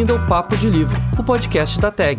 bem-vindo 0.00 0.14
ao 0.14 0.26
Papo 0.26 0.56
de 0.56 0.70
Livro, 0.70 0.96
o 1.18 1.22
podcast 1.22 1.78
da 1.78 1.90
TAG. 1.90 2.18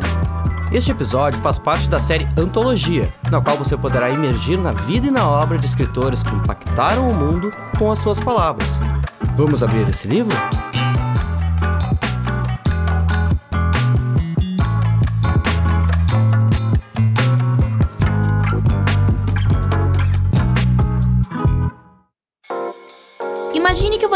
Este 0.72 0.92
episódio 0.92 1.40
faz 1.42 1.58
parte 1.58 1.90
da 1.90 2.00
série 2.00 2.28
Antologia, 2.38 3.12
na 3.32 3.42
qual 3.42 3.58
você 3.58 3.76
poderá 3.76 4.08
emergir 4.12 4.56
na 4.56 4.72
vida 4.72 5.08
e 5.08 5.12
na 5.12 5.28
obra 5.28 5.58
de 5.58 5.66
escritores 5.66 6.22
que 6.22 6.36
impactaram 6.36 7.08
o 7.08 7.16
mundo 7.16 7.50
com 7.80 7.92
as 7.92 7.98
suas 7.98 8.20
palavras. 8.20 8.80
Vamos 9.36 9.64
abrir 9.64 9.90
esse 9.90 10.08
livro? 10.08 10.38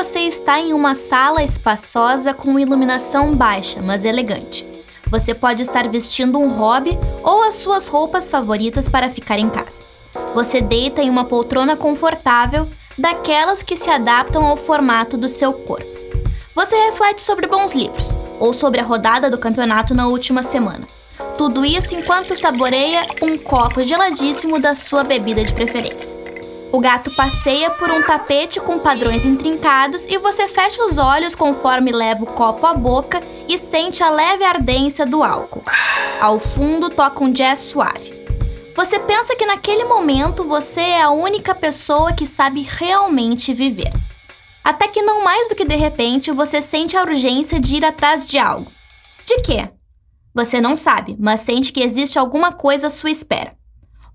Você 0.05 0.19
está 0.19 0.59
em 0.59 0.71
uma 0.71 0.93
sala 0.93 1.43
espaçosa 1.43 2.31
com 2.31 2.59
iluminação 2.59 3.33
baixa, 3.33 3.81
mas 3.81 4.05
elegante. 4.05 4.63
Você 5.07 5.33
pode 5.33 5.63
estar 5.63 5.87
vestindo 5.89 6.37
um 6.37 6.49
hobby 6.49 6.95
ou 7.23 7.41
as 7.41 7.55
suas 7.55 7.87
roupas 7.87 8.29
favoritas 8.29 8.87
para 8.87 9.09
ficar 9.09 9.39
em 9.39 9.49
casa. 9.49 9.81
Você 10.35 10.61
deita 10.61 11.01
em 11.01 11.09
uma 11.09 11.25
poltrona 11.25 11.75
confortável, 11.75 12.69
daquelas 12.95 13.63
que 13.63 13.75
se 13.75 13.89
adaptam 13.89 14.45
ao 14.45 14.55
formato 14.55 15.17
do 15.17 15.27
seu 15.27 15.51
corpo. 15.51 15.87
Você 16.53 16.75
reflete 16.85 17.23
sobre 17.23 17.47
bons 17.47 17.73
livros 17.73 18.15
ou 18.39 18.53
sobre 18.53 18.81
a 18.81 18.83
rodada 18.83 19.27
do 19.27 19.39
campeonato 19.39 19.95
na 19.95 20.07
última 20.07 20.43
semana. 20.43 20.85
Tudo 21.35 21.65
isso 21.65 21.95
enquanto 21.95 22.37
saboreia 22.37 23.07
um 23.23 23.39
copo 23.39 23.83
geladíssimo 23.83 24.59
da 24.59 24.75
sua 24.75 25.03
bebida 25.03 25.43
de 25.43 25.51
preferência. 25.51 26.24
O 26.75 26.79
gato 26.81 27.09
passeia 27.11 27.69
por 27.69 27.89
um 27.89 28.01
tapete 28.01 28.59
com 28.59 28.77
padrões 28.77 29.25
intrincados 29.25 30.05
e 30.07 30.17
você 30.17 30.45
fecha 30.49 30.83
os 30.83 30.97
olhos 30.97 31.33
conforme 31.33 31.89
leva 31.89 32.25
o 32.25 32.27
copo 32.27 32.65
à 32.65 32.73
boca 32.73 33.21
e 33.47 33.57
sente 33.57 34.03
a 34.03 34.09
leve 34.09 34.43
ardência 34.43 35.05
do 35.05 35.23
álcool. 35.23 35.63
Ao 36.19 36.37
fundo 36.37 36.89
toca 36.89 37.23
um 37.23 37.31
jazz 37.31 37.59
suave. 37.59 38.13
Você 38.75 38.99
pensa 38.99 39.37
que 39.37 39.45
naquele 39.45 39.85
momento 39.85 40.43
você 40.43 40.81
é 40.81 41.01
a 41.01 41.11
única 41.11 41.55
pessoa 41.55 42.11
que 42.11 42.27
sabe 42.27 42.67
realmente 42.69 43.53
viver. 43.53 43.93
Até 44.61 44.89
que 44.89 45.01
não 45.01 45.23
mais 45.23 45.47
do 45.47 45.55
que 45.55 45.63
de 45.63 45.77
repente 45.77 46.29
você 46.29 46.61
sente 46.61 46.97
a 46.97 47.03
urgência 47.03 47.57
de 47.57 47.77
ir 47.77 47.85
atrás 47.85 48.25
de 48.25 48.37
algo. 48.37 48.69
De 49.25 49.37
quê? 49.43 49.69
Você 50.33 50.59
não 50.59 50.75
sabe, 50.75 51.15
mas 51.17 51.39
sente 51.39 51.71
que 51.71 51.81
existe 51.81 52.19
alguma 52.19 52.51
coisa 52.51 52.87
à 52.87 52.89
sua 52.89 53.11
espera. 53.11 53.54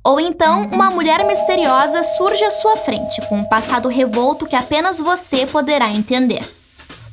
Ou 0.03 0.19
então, 0.19 0.63
uma 0.73 0.89
mulher 0.89 1.25
misteriosa 1.27 2.03
surge 2.03 2.43
à 2.43 2.51
sua 2.51 2.77
frente, 2.77 3.21
com 3.29 3.37
um 3.37 3.45
passado 3.45 3.89
revolto 3.89 4.47
que 4.47 4.57
apenas 4.57 4.99
você 4.99 5.47
poderá 5.47 5.91
entender. 5.91 6.43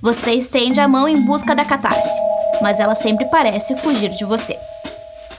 Você 0.01 0.31
estende 0.31 0.79
a 0.79 0.87
mão 0.87 1.07
em 1.07 1.19
busca 1.21 1.53
da 1.53 1.65
catarse, 1.65 2.21
mas 2.61 2.79
ela 2.79 2.95
sempre 2.95 3.25
parece 3.25 3.75
fugir 3.75 4.11
de 4.11 4.23
você. 4.23 4.57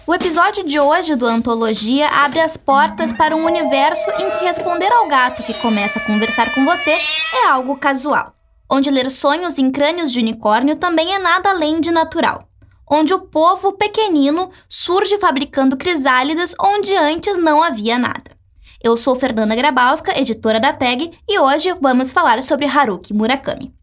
O 0.06 0.14
episódio 0.14 0.62
de 0.64 0.78
hoje 0.78 1.14
do 1.14 1.26
Antologia 1.26 2.08
abre 2.08 2.40
as 2.40 2.56
portas 2.56 3.12
para 3.12 3.34
um 3.34 3.46
universo 3.46 4.10
em 4.18 4.30
que 4.30 4.44
responder 4.44 4.92
ao 4.92 5.06
gato 5.08 5.42
que 5.42 5.54
começa 5.54 5.98
a 5.98 6.04
conversar 6.04 6.52
com 6.54 6.64
você 6.66 6.98
é 7.32 7.48
algo 7.48 7.76
casual, 7.76 8.34
onde 8.70 8.90
ler 8.90 9.10
sonhos 9.10 9.58
em 9.58 9.70
crânios 9.70 10.12
de 10.12 10.18
unicórnio 10.18 10.76
também 10.76 11.14
é 11.14 11.18
nada 11.18 11.50
além 11.50 11.80
de 11.80 11.90
natural 11.90 12.47
onde 12.90 13.12
o 13.14 13.20
povo 13.20 13.72
pequenino 13.72 14.50
surge 14.68 15.18
fabricando 15.18 15.76
crisálidas 15.76 16.54
onde 16.60 16.94
antes 16.94 17.36
não 17.36 17.62
havia 17.62 17.98
nada. 17.98 18.36
Eu 18.82 18.96
sou 18.96 19.16
Fernanda 19.16 19.56
Grabowska, 19.56 20.18
editora 20.18 20.60
da 20.60 20.72
TAG, 20.72 21.10
e 21.28 21.38
hoje 21.38 21.74
vamos 21.80 22.12
falar 22.12 22.42
sobre 22.42 22.66
Haruki 22.66 23.12
Murakami. 23.12 23.74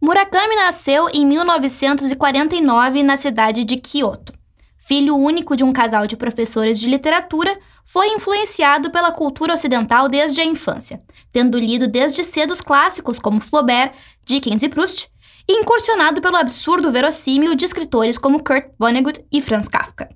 Murakami 0.00 0.54
nasceu 0.54 1.08
em 1.12 1.26
1949 1.26 3.02
na 3.02 3.16
cidade 3.16 3.64
de 3.64 3.76
Kyoto. 3.76 4.32
Filho 4.78 5.16
único 5.16 5.56
de 5.56 5.62
um 5.62 5.72
casal 5.72 6.06
de 6.06 6.16
professores 6.16 6.78
de 6.78 6.88
literatura, 6.88 7.56
foi 7.84 8.08
influenciado 8.08 8.90
pela 8.90 9.12
cultura 9.12 9.54
ocidental 9.54 10.08
desde 10.08 10.40
a 10.40 10.44
infância, 10.44 11.00
tendo 11.32 11.58
lido 11.58 11.86
desde 11.86 12.24
cedo 12.24 12.52
os 12.52 12.60
clássicos 12.60 13.18
como 13.18 13.40
Flaubert, 13.40 13.92
Dickens 14.24 14.62
e 14.62 14.68
Proust, 14.68 15.08
e 15.48 15.60
incursionado 15.60 16.20
pelo 16.20 16.36
absurdo 16.36 16.92
verossímil 16.92 17.54
de 17.54 17.64
escritores 17.64 18.18
como 18.18 18.42
Kurt 18.42 18.66
Vonnegut 18.78 19.24
e 19.30 19.40
Franz 19.40 19.68
Kafka. 19.68 20.08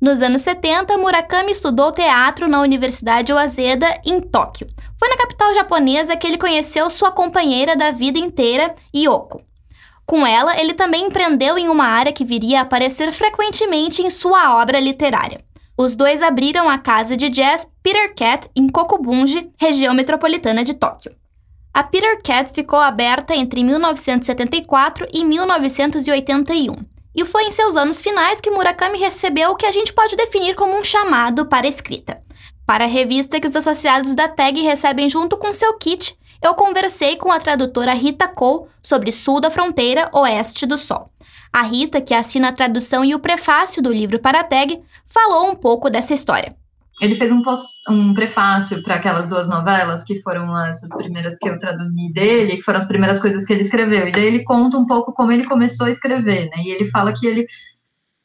Nos 0.00 0.20
anos 0.20 0.42
70, 0.42 0.98
Murakami 0.98 1.52
estudou 1.52 1.90
teatro 1.90 2.46
na 2.46 2.60
Universidade 2.60 3.32
Waseda, 3.32 3.86
em 4.04 4.20
Tóquio. 4.20 4.68
Foi 4.98 5.08
na 5.08 5.16
capital 5.16 5.54
japonesa 5.54 6.16
que 6.16 6.26
ele 6.26 6.36
conheceu 6.36 6.90
sua 6.90 7.10
companheira 7.10 7.74
da 7.74 7.90
vida 7.90 8.18
inteira, 8.18 8.74
Yoko. 8.94 9.40
Com 10.04 10.26
ela, 10.26 10.60
ele 10.60 10.74
também 10.74 11.06
empreendeu 11.06 11.56
em 11.56 11.68
uma 11.68 11.86
área 11.86 12.12
que 12.12 12.24
viria 12.24 12.58
a 12.58 12.62
aparecer 12.62 13.10
frequentemente 13.12 14.02
em 14.02 14.10
sua 14.10 14.60
obra 14.60 14.78
literária. 14.78 15.40
Os 15.76 15.96
dois 15.96 16.22
abriram 16.22 16.68
a 16.68 16.76
casa 16.76 17.16
de 17.16 17.28
jazz 17.28 17.66
Peter 17.82 18.14
Cat 18.14 18.48
em 18.54 18.68
Kokubunji, 18.68 19.50
região 19.56 19.94
metropolitana 19.94 20.62
de 20.62 20.74
Tóquio. 20.74 21.16
A 21.74 21.82
Peter 21.82 22.22
Cat 22.22 22.52
ficou 22.52 22.78
aberta 22.78 23.34
entre 23.34 23.64
1974 23.64 25.08
e 25.12 25.24
1981, 25.24 26.72
e 27.12 27.24
foi 27.24 27.46
em 27.46 27.50
seus 27.50 27.74
anos 27.74 28.00
finais 28.00 28.40
que 28.40 28.48
Murakami 28.48 28.96
recebeu 28.96 29.50
o 29.50 29.56
que 29.56 29.66
a 29.66 29.72
gente 29.72 29.92
pode 29.92 30.14
definir 30.14 30.54
como 30.54 30.78
um 30.78 30.84
chamado 30.84 31.46
para 31.46 31.66
escrita. 31.66 32.22
Para 32.64 32.84
a 32.84 32.86
revista 32.86 33.40
que 33.40 33.48
os 33.48 33.56
associados 33.56 34.14
da 34.14 34.28
tag 34.28 34.62
recebem 34.62 35.10
junto 35.10 35.36
com 35.36 35.52
seu 35.52 35.76
kit, 35.76 36.16
eu 36.40 36.54
conversei 36.54 37.16
com 37.16 37.32
a 37.32 37.40
tradutora 37.40 37.92
Rita 37.92 38.28
Cole 38.28 38.68
sobre 38.80 39.10
Sul 39.10 39.40
da 39.40 39.50
Fronteira, 39.50 40.08
Oeste 40.12 40.66
do 40.66 40.78
Sol. 40.78 41.10
A 41.52 41.62
Rita, 41.62 42.00
que 42.00 42.14
assina 42.14 42.50
a 42.50 42.52
tradução 42.52 43.04
e 43.04 43.16
o 43.16 43.18
prefácio 43.18 43.82
do 43.82 43.92
livro 43.92 44.20
para 44.20 44.38
a 44.38 44.44
tag, 44.44 44.80
falou 45.08 45.50
um 45.50 45.56
pouco 45.56 45.90
dessa 45.90 46.14
história 46.14 46.54
ele 47.00 47.16
fez 47.16 47.32
um, 47.32 47.42
um 47.90 48.14
prefácio 48.14 48.82
para 48.82 48.96
aquelas 48.96 49.28
duas 49.28 49.48
novelas, 49.48 50.04
que 50.04 50.20
foram 50.22 50.56
essas 50.66 50.96
primeiras 50.96 51.36
que 51.38 51.48
eu 51.48 51.58
traduzi 51.58 52.12
dele, 52.12 52.56
que 52.56 52.62
foram 52.62 52.78
as 52.78 52.86
primeiras 52.86 53.20
coisas 53.20 53.44
que 53.44 53.52
ele 53.52 53.62
escreveu. 53.62 54.06
E 54.06 54.12
daí 54.12 54.26
ele 54.26 54.44
conta 54.44 54.78
um 54.78 54.86
pouco 54.86 55.12
como 55.12 55.32
ele 55.32 55.44
começou 55.44 55.86
a 55.86 55.90
escrever, 55.90 56.48
né? 56.50 56.62
E 56.62 56.70
ele 56.70 56.88
fala 56.90 57.12
que 57.12 57.26
ele, 57.26 57.46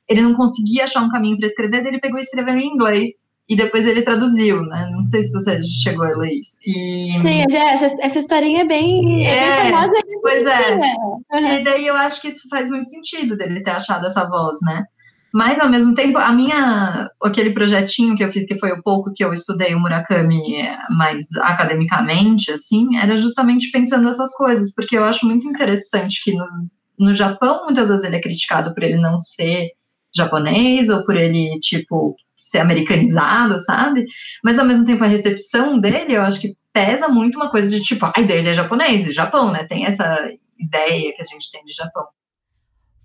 ele 0.07 0.21
não 0.21 0.35
conseguia 0.35 0.83
achar 0.83 1.01
um 1.01 1.09
caminho 1.09 1.37
para 1.37 1.47
escrever, 1.47 1.81
daí 1.81 1.91
ele 1.91 1.99
pegou 1.99 2.19
e 2.19 2.21
escreveu 2.21 2.55
em 2.55 2.67
inglês. 2.67 3.29
E 3.49 3.55
depois 3.55 3.87
ele 3.87 4.03
traduziu, 4.03 4.61
né? 4.61 4.87
Não 4.91 5.03
sei 5.03 5.23
se 5.23 5.33
você 5.33 5.59
chegou 5.63 6.05
a 6.05 6.15
ler 6.15 6.33
isso. 6.33 6.59
E... 6.63 7.11
Sim, 7.13 7.43
essa, 7.49 7.87
essa 7.99 8.19
historinha 8.19 8.61
é 8.61 8.65
bem, 8.65 9.25
é, 9.25 9.37
é 9.37 9.61
bem 9.63 9.71
famosa. 9.71 9.93
É 9.97 10.05
bem 10.05 10.21
pois 10.21 10.45
é. 10.45 10.75
Uhum. 10.75 11.53
E 11.55 11.63
daí 11.63 11.87
eu 11.87 11.95
acho 11.95 12.21
que 12.21 12.27
isso 12.27 12.47
faz 12.47 12.69
muito 12.69 12.87
sentido 12.87 13.35
dele 13.35 13.63
ter 13.63 13.71
achado 13.71 14.05
essa 14.05 14.23
voz, 14.29 14.59
né? 14.61 14.85
Mas, 15.33 15.59
ao 15.59 15.69
mesmo 15.69 15.93
tempo, 15.93 16.17
a 16.17 16.31
minha, 16.31 17.09
aquele 17.21 17.51
projetinho 17.51 18.15
que 18.15 18.23
eu 18.23 18.31
fiz, 18.31 18.45
que 18.45 18.57
foi 18.57 18.71
o 18.71 18.81
pouco 18.81 19.13
que 19.13 19.23
eu 19.23 19.31
estudei 19.31 19.75
o 19.75 19.79
Murakami 19.79 20.41
mais 20.89 21.25
academicamente, 21.41 22.51
assim, 22.51 22.97
era 22.97 23.15
justamente 23.15 23.71
pensando 23.71 24.05
nessas 24.05 24.33
coisas, 24.35 24.73
porque 24.73 24.97
eu 24.97 25.03
acho 25.03 25.25
muito 25.25 25.47
interessante 25.47 26.23
que 26.23 26.33
nos, 26.33 26.79
no 26.97 27.13
Japão, 27.13 27.65
muitas 27.65 27.89
vezes 27.89 28.03
ele 28.03 28.15
é 28.15 28.21
criticado 28.21 28.73
por 28.73 28.83
ele 28.83 28.97
não 28.97 29.17
ser 29.17 29.69
japonês, 30.15 30.89
ou 30.89 31.05
por 31.05 31.15
ele, 31.15 31.59
tipo, 31.59 32.15
ser 32.35 32.59
americanizado, 32.59 33.59
sabe? 33.59 34.05
Mas, 34.43 34.57
ao 34.57 34.65
mesmo 34.65 34.85
tempo, 34.85 35.03
a 35.03 35.07
recepção 35.07 35.79
dele, 35.79 36.15
eu 36.15 36.21
acho 36.21 36.41
que 36.41 36.55
pesa 36.73 37.07
muito 37.07 37.35
uma 37.35 37.51
coisa 37.51 37.69
de, 37.69 37.81
tipo, 37.81 38.09
ai, 38.15 38.23
dele 38.23 38.49
é 38.49 38.53
japonês, 38.53 39.07
e 39.07 39.11
Japão, 39.11 39.51
né? 39.51 39.65
Tem 39.65 39.85
essa 39.85 40.27
ideia 40.57 41.13
que 41.13 41.21
a 41.21 41.25
gente 41.25 41.51
tem 41.51 41.63
de 41.63 41.73
Japão. 41.73 42.05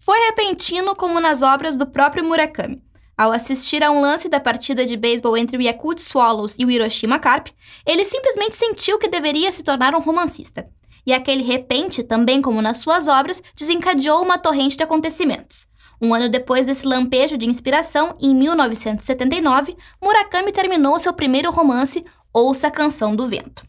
Foi 0.05 0.21
repentino 0.27 0.95
como 0.95 1.19
nas 1.19 1.41
obras 1.41 1.77
do 1.77 1.87
próprio 1.87 2.23
Murakami. 2.23 2.83
Ao 3.17 3.33
assistir 3.33 3.83
a 3.83 3.91
um 3.91 4.03
lance 4.03 4.29
da 4.29 4.39
partida 4.39 4.85
de 4.85 4.99
beisebol 4.99 5.35
entre 5.35 5.57
o 5.57 5.63
Yakult 5.63 5.99
Swallows 5.99 6.57
e 6.59 6.67
o 6.67 6.71
Hiroshima 6.71 7.19
Carp, 7.19 7.49
ele 7.87 8.05
simplesmente 8.05 8.55
sentiu 8.55 8.99
que 8.99 9.09
deveria 9.09 9.51
se 9.51 9.63
tornar 9.63 9.95
um 9.95 10.01
romancista. 10.01 10.69
E 11.07 11.13
aquele 11.15 11.43
repente, 11.43 12.03
também 12.03 12.43
como 12.43 12.61
nas 12.61 12.77
suas 12.77 13.09
obras, 13.09 13.43
desencadeou 13.57 14.21
uma 14.21 14.37
torrente 14.37 14.77
de 14.77 14.83
acontecimentos. 14.83 15.67
Um 16.03 16.13
ano 16.13 16.29
depois 16.29 16.67
desse 16.67 16.87
lampejo 16.87 17.39
de 17.39 17.49
inspiração, 17.49 18.15
em 18.21 18.35
1979, 18.35 19.75
Murakami 20.03 20.53
terminou 20.53 20.99
seu 20.99 21.15
primeiro 21.15 21.51
romance, 21.51 22.05
Ouça 22.31 22.67
a 22.67 22.71
Canção 22.71 23.17
do 23.17 23.27
Vento. 23.27 23.63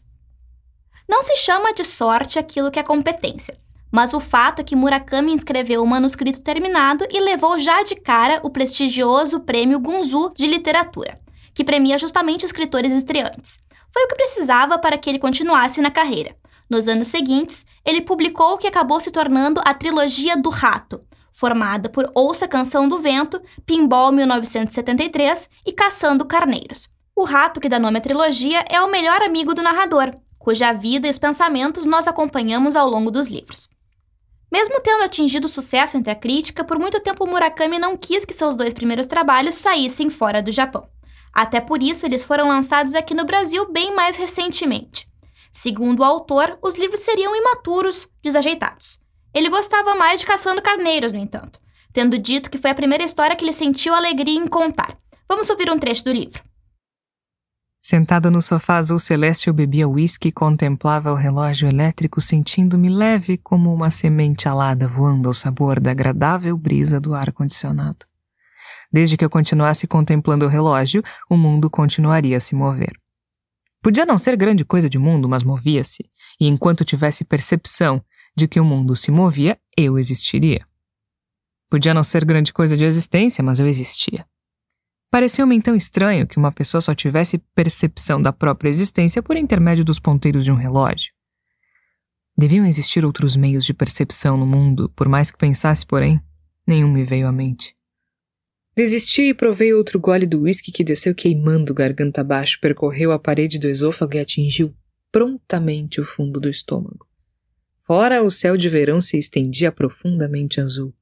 Não 1.08 1.22
se 1.22 1.34
chama 1.38 1.72
de 1.72 1.82
sorte 1.82 2.38
aquilo 2.38 2.70
que 2.70 2.78
é 2.78 2.82
competência. 2.82 3.56
Mas 3.90 4.12
o 4.12 4.20
fato 4.20 4.60
é 4.60 4.64
que 4.64 4.76
Murakami 4.76 5.34
escreveu 5.34 5.82
o 5.82 5.86
manuscrito 5.86 6.42
terminado 6.42 7.06
e 7.10 7.20
levou 7.20 7.58
já 7.58 7.82
de 7.82 7.94
cara 7.94 8.40
o 8.42 8.50
prestigioso 8.50 9.40
prêmio 9.40 9.78
Gunzu 9.78 10.32
de 10.34 10.46
literatura, 10.46 11.20
que 11.54 11.64
premia 11.64 11.98
justamente 11.98 12.44
escritores 12.44 12.92
estreantes. 12.92 13.58
Foi 13.92 14.04
o 14.04 14.08
que 14.08 14.16
precisava 14.16 14.78
para 14.78 14.98
que 14.98 15.08
ele 15.08 15.18
continuasse 15.18 15.80
na 15.80 15.90
carreira. 15.90 16.36
Nos 16.68 16.88
anos 16.88 17.08
seguintes, 17.08 17.64
ele 17.84 18.00
publicou 18.00 18.54
o 18.54 18.58
que 18.58 18.66
acabou 18.66 19.00
se 19.00 19.10
tornando 19.10 19.60
a 19.64 19.72
trilogia 19.72 20.36
do 20.36 20.50
Rato, 20.50 21.00
formada 21.32 21.88
por 21.88 22.10
Ouça 22.14 22.48
Canção 22.48 22.88
do 22.88 22.98
Vento, 22.98 23.40
Pinball 23.64 24.10
1973 24.10 25.48
e 25.64 25.72
Caçando 25.72 26.24
Carneiros. 26.24 26.88
O 27.14 27.24
rato 27.24 27.60
que 27.60 27.68
dá 27.68 27.78
nome 27.78 27.98
à 27.98 28.00
trilogia 28.00 28.64
é 28.68 28.80
o 28.80 28.90
melhor 28.90 29.22
amigo 29.22 29.54
do 29.54 29.62
narrador, 29.62 30.14
cuja 30.38 30.72
vida 30.72 31.06
e 31.06 31.10
os 31.10 31.18
pensamentos 31.18 31.86
nós 31.86 32.06
acompanhamos 32.06 32.76
ao 32.76 32.88
longo 32.88 33.10
dos 33.10 33.28
livros. 33.28 33.68
Mesmo 34.50 34.80
tendo 34.80 35.02
atingido 35.02 35.48
sucesso 35.48 35.96
entre 35.96 36.12
a 36.12 36.16
crítica, 36.16 36.64
por 36.64 36.78
muito 36.78 37.00
tempo 37.00 37.26
Murakami 37.26 37.78
não 37.78 37.96
quis 37.96 38.24
que 38.24 38.32
seus 38.32 38.54
dois 38.54 38.72
primeiros 38.72 39.06
trabalhos 39.06 39.56
saíssem 39.56 40.08
fora 40.08 40.42
do 40.42 40.52
Japão. 40.52 40.88
Até 41.32 41.60
por 41.60 41.82
isso, 41.82 42.06
eles 42.06 42.24
foram 42.24 42.48
lançados 42.48 42.94
aqui 42.94 43.12
no 43.12 43.24
Brasil 43.24 43.70
bem 43.70 43.94
mais 43.94 44.16
recentemente. 44.16 45.06
Segundo 45.52 46.00
o 46.00 46.04
autor, 46.04 46.58
os 46.62 46.76
livros 46.76 47.00
seriam 47.00 47.34
imaturos, 47.34 48.08
desajeitados. 48.22 49.00
Ele 49.34 49.50
gostava 49.50 49.94
mais 49.94 50.20
de 50.20 50.26
Caçando 50.26 50.62
Carneiros, 50.62 51.12
no 51.12 51.18
entanto, 51.18 51.58
tendo 51.92 52.18
dito 52.18 52.50
que 52.50 52.58
foi 52.58 52.70
a 52.70 52.74
primeira 52.74 53.04
história 53.04 53.34
que 53.36 53.44
ele 53.44 53.52
sentiu 53.52 53.94
alegria 53.94 54.38
em 54.38 54.46
contar. 54.46 54.96
Vamos 55.28 55.50
ouvir 55.50 55.70
um 55.70 55.78
trecho 55.78 56.04
do 56.04 56.12
livro. 56.12 56.42
Sentado 57.88 58.32
no 58.32 58.42
sofá 58.42 58.78
azul 58.78 58.98
celeste, 58.98 59.46
eu 59.46 59.54
bebia 59.54 59.88
uísque 59.88 60.30
e 60.30 60.32
contemplava 60.32 61.12
o 61.12 61.14
relógio 61.14 61.68
elétrico, 61.68 62.20
sentindo-me 62.20 62.88
leve 62.88 63.38
como 63.38 63.72
uma 63.72 63.92
semente 63.92 64.48
alada 64.48 64.88
voando 64.88 65.28
ao 65.28 65.32
sabor 65.32 65.78
da 65.78 65.92
agradável 65.92 66.58
brisa 66.58 66.98
do 67.00 67.14
ar-condicionado. 67.14 68.04
Desde 68.92 69.16
que 69.16 69.24
eu 69.24 69.30
continuasse 69.30 69.86
contemplando 69.86 70.46
o 70.46 70.48
relógio, 70.48 71.00
o 71.30 71.36
mundo 71.36 71.70
continuaria 71.70 72.38
a 72.38 72.40
se 72.40 72.56
mover. 72.56 72.90
Podia 73.80 74.04
não 74.04 74.18
ser 74.18 74.36
grande 74.36 74.64
coisa 74.64 74.90
de 74.90 74.98
mundo, 74.98 75.28
mas 75.28 75.44
movia-se, 75.44 76.10
e 76.40 76.48
enquanto 76.48 76.84
tivesse 76.84 77.24
percepção 77.24 78.04
de 78.36 78.48
que 78.48 78.58
o 78.58 78.64
mundo 78.64 78.96
se 78.96 79.12
movia, 79.12 79.56
eu 79.76 79.96
existiria. 79.96 80.64
Podia 81.70 81.94
não 81.94 82.02
ser 82.02 82.24
grande 82.24 82.52
coisa 82.52 82.76
de 82.76 82.84
existência, 82.84 83.44
mas 83.44 83.60
eu 83.60 83.66
existia. 83.68 84.26
Pareceu-me 85.16 85.56
então 85.56 85.74
estranho 85.74 86.26
que 86.26 86.36
uma 86.36 86.52
pessoa 86.52 86.78
só 86.78 86.94
tivesse 86.94 87.38
percepção 87.54 88.20
da 88.20 88.34
própria 88.34 88.68
existência 88.68 89.22
por 89.22 89.34
intermédio 89.34 89.82
dos 89.82 89.98
ponteiros 89.98 90.44
de 90.44 90.52
um 90.52 90.56
relógio. 90.56 91.10
Deviam 92.36 92.66
existir 92.66 93.02
outros 93.02 93.34
meios 93.34 93.64
de 93.64 93.72
percepção 93.72 94.36
no 94.36 94.44
mundo, 94.44 94.92
por 94.94 95.08
mais 95.08 95.30
que 95.30 95.38
pensasse, 95.38 95.86
porém, 95.86 96.20
nenhum 96.66 96.92
me 96.92 97.02
veio 97.02 97.26
à 97.26 97.32
mente. 97.32 97.74
Desisti 98.76 99.30
e 99.30 99.34
provei 99.34 99.72
outro 99.72 99.98
gole 99.98 100.26
do 100.26 100.42
uísque 100.42 100.70
que 100.70 100.84
desceu 100.84 101.14
queimando 101.14 101.72
garganta 101.72 102.20
abaixo, 102.20 102.60
percorreu 102.60 103.10
a 103.10 103.18
parede 103.18 103.58
do 103.58 103.68
esôfago 103.68 104.16
e 104.16 104.20
atingiu 104.20 104.76
prontamente 105.10 105.98
o 105.98 106.04
fundo 106.04 106.38
do 106.38 106.50
estômago. 106.50 107.06
Fora, 107.86 108.22
o 108.22 108.30
céu 108.30 108.54
de 108.54 108.68
verão 108.68 109.00
se 109.00 109.16
estendia 109.16 109.72
profundamente 109.72 110.60
azul 110.60 110.92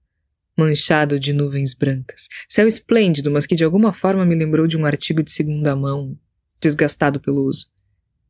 manchado 0.56 1.18
de 1.18 1.32
nuvens 1.32 1.74
brancas. 1.74 2.28
Céu 2.48 2.66
esplêndido, 2.66 3.30
mas 3.30 3.46
que 3.46 3.56
de 3.56 3.64
alguma 3.64 3.92
forma 3.92 4.24
me 4.24 4.34
lembrou 4.34 4.66
de 4.66 4.76
um 4.76 4.86
artigo 4.86 5.22
de 5.22 5.32
segunda 5.32 5.74
mão, 5.74 6.16
desgastado 6.60 7.20
pelo 7.20 7.44
uso. 7.44 7.66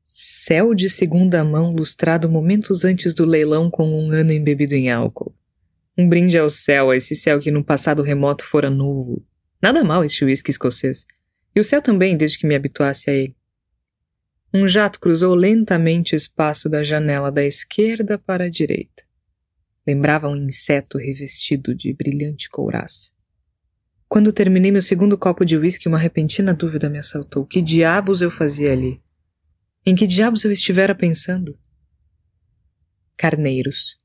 Céu 0.06 0.74
de 0.74 0.88
segunda 0.88 1.42
mão 1.44 1.74
lustrado 1.74 2.28
momentos 2.28 2.84
antes 2.84 3.14
do 3.14 3.24
leilão 3.24 3.70
com 3.70 3.88
um 3.88 4.10
ano 4.10 4.32
embebido 4.32 4.74
em 4.74 4.90
álcool. 4.90 5.34
Um 5.96 6.08
brinde 6.08 6.38
ao 6.38 6.50
céu, 6.50 6.90
a 6.90 6.96
esse 6.96 7.14
céu 7.14 7.38
que 7.38 7.50
num 7.50 7.62
passado 7.62 8.02
remoto 8.02 8.44
fora 8.44 8.70
novo. 8.70 9.24
Nada 9.62 9.84
mal 9.84 10.04
este 10.04 10.24
uísque 10.24 10.50
escocês. 10.50 11.06
E 11.54 11.60
o 11.60 11.64
céu 11.64 11.80
também, 11.80 12.16
desde 12.16 12.38
que 12.38 12.46
me 12.46 12.54
habituasse 12.54 13.10
a 13.10 13.14
ele. 13.14 13.36
Um 14.52 14.68
jato 14.68 15.00
cruzou 15.00 15.34
lentamente 15.34 16.14
o 16.14 16.16
espaço 16.16 16.68
da 16.68 16.82
janela 16.82 17.30
da 17.30 17.44
esquerda 17.44 18.18
para 18.18 18.44
a 18.44 18.48
direita. 18.48 19.03
Lembrava 19.86 20.28
um 20.28 20.36
inseto 20.36 20.98
revestido 20.98 21.74
de 21.74 21.92
brilhante 21.92 22.48
couraça. 22.48 23.12
Quando 24.08 24.32
terminei 24.32 24.70
meu 24.70 24.82
segundo 24.82 25.18
copo 25.18 25.44
de 25.44 25.56
uísque, 25.56 25.88
uma 25.88 25.98
repentina 25.98 26.54
dúvida 26.54 26.88
me 26.88 26.98
assaltou. 26.98 27.44
Que 27.44 27.60
diabos 27.60 28.22
eu 28.22 28.30
fazia 28.30 28.72
ali? 28.72 29.02
Em 29.84 29.94
que 29.94 30.06
diabos 30.06 30.44
eu 30.44 30.52
estivera 30.52 30.94
pensando? 30.94 31.58
Carneiros. 33.16 33.96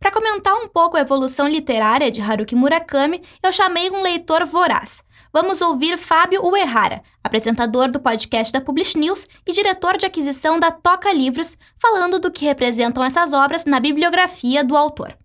Para 0.00 0.12
comentar 0.12 0.54
um 0.54 0.68
pouco 0.68 0.96
a 0.96 1.00
evolução 1.00 1.48
literária 1.48 2.10
de 2.10 2.20
Haruki 2.20 2.54
Murakami, 2.54 3.20
eu 3.42 3.52
chamei 3.52 3.90
um 3.90 4.00
leitor 4.00 4.46
voraz. 4.46 5.02
Vamos 5.32 5.60
ouvir 5.60 5.98
Fábio 5.98 6.40
Uehara, 6.46 7.02
apresentador 7.22 7.90
do 7.90 7.98
podcast 7.98 8.52
da 8.52 8.60
Publish 8.60 8.96
News 8.96 9.26
e 9.44 9.52
diretor 9.52 9.96
de 9.96 10.06
aquisição 10.06 10.58
da 10.58 10.70
Toca 10.70 11.12
Livros, 11.12 11.58
falando 11.82 12.20
do 12.20 12.30
que 12.30 12.44
representam 12.44 13.02
essas 13.04 13.32
obras 13.32 13.64
na 13.64 13.80
bibliografia 13.80 14.62
do 14.62 14.76
autor. 14.76 15.18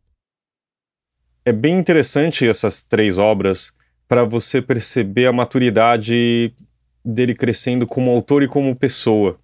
É 1.45 1.51
bem 1.51 1.77
interessante 1.77 2.47
essas 2.47 2.81
três 2.81 3.19
obras 3.19 3.73
para 4.07 4.23
você 4.23 4.59
perceber 4.61 5.27
a 5.27 5.33
maturidade 5.33 6.53
dele 7.05 7.35
crescendo 7.35 7.85
como 7.85 8.09
autor 8.09 8.41
e 8.41 8.47
como 8.47 8.75
pessoa. 8.75 9.39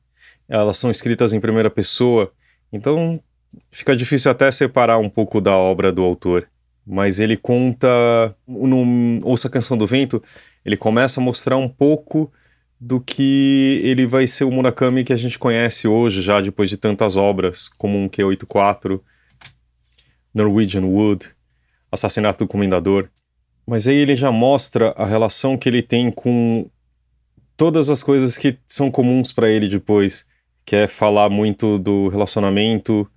Elas 0.47 0.77
são 0.77 0.89
escritas 0.89 1.33
em 1.33 1.39
primeira 1.39 1.69
pessoa, 1.69 2.31
então 2.73 3.21
fica 3.69 3.95
difícil 3.95 4.31
até 4.31 4.49
separar 4.51 4.97
um 4.97 5.09
pouco 5.09 5.41
da 5.41 5.55
obra 5.55 5.91
do 5.91 6.03
autor. 6.03 6.47
Mas 6.85 7.19
ele 7.19 7.37
conta, 7.37 7.87
no 8.47 9.19
Ouça 9.23 9.47
a 9.47 9.51
Canção 9.51 9.77
do 9.77 9.85
Vento, 9.85 10.23
ele 10.65 10.75
começa 10.75 11.19
a 11.19 11.23
mostrar 11.23 11.57
um 11.57 11.69
pouco 11.69 12.31
do 12.79 12.99
que 12.99 13.81
ele 13.83 14.07
vai 14.07 14.25
ser 14.25 14.45
o 14.45 14.51
Murakami 14.51 15.03
que 15.03 15.13
a 15.13 15.17
gente 15.17 15.37
conhece 15.37 15.87
hoje, 15.87 16.21
já 16.21 16.39
depois 16.39 16.69
de 16.69 16.77
tantas 16.77 17.17
obras, 17.17 17.69
como 17.77 17.97
um 17.97 18.07
Q84, 18.07 19.01
Norwegian 20.33 20.85
Wood, 20.85 21.29
Assassinato 21.91 22.39
do 22.39 22.47
Comendador. 22.47 23.09
Mas 23.67 23.87
aí 23.87 23.95
ele 23.95 24.15
já 24.15 24.31
mostra 24.31 24.93
a 24.97 25.05
relação 25.05 25.57
que 25.57 25.67
ele 25.67 25.81
tem 25.81 26.09
com 26.09 26.69
todas 27.57 27.89
as 27.89 28.01
coisas 28.01 28.37
que 28.37 28.57
são 28.67 28.89
comuns 28.89 29.31
para 29.31 29.49
ele 29.49 29.67
depois, 29.67 30.25
que 30.65 30.75
é 30.75 30.87
falar 30.87 31.29
muito 31.29 31.77
do 31.77 32.07
relacionamento, 32.07 33.09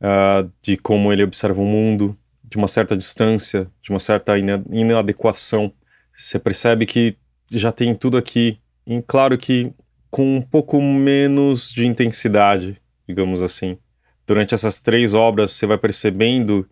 uh, 0.00 0.50
de 0.62 0.76
como 0.76 1.12
ele 1.12 1.22
observa 1.22 1.60
o 1.60 1.64
mundo, 1.64 2.16
de 2.44 2.56
uma 2.56 2.68
certa 2.68 2.96
distância, 2.96 3.68
de 3.82 3.90
uma 3.90 3.98
certa 3.98 4.34
inadequação. 4.38 5.72
Você 6.16 6.38
percebe 6.38 6.86
que 6.86 7.16
já 7.50 7.70
tem 7.70 7.94
tudo 7.94 8.16
aqui, 8.16 8.58
e 8.86 9.02
claro 9.02 9.36
que 9.36 9.72
com 10.10 10.36
um 10.36 10.42
pouco 10.42 10.80
menos 10.80 11.70
de 11.70 11.86
intensidade, 11.86 12.80
digamos 13.06 13.42
assim. 13.42 13.78
Durante 14.26 14.54
essas 14.54 14.80
três 14.80 15.14
obras, 15.14 15.52
você 15.52 15.66
vai 15.66 15.78
percebendo 15.78 16.68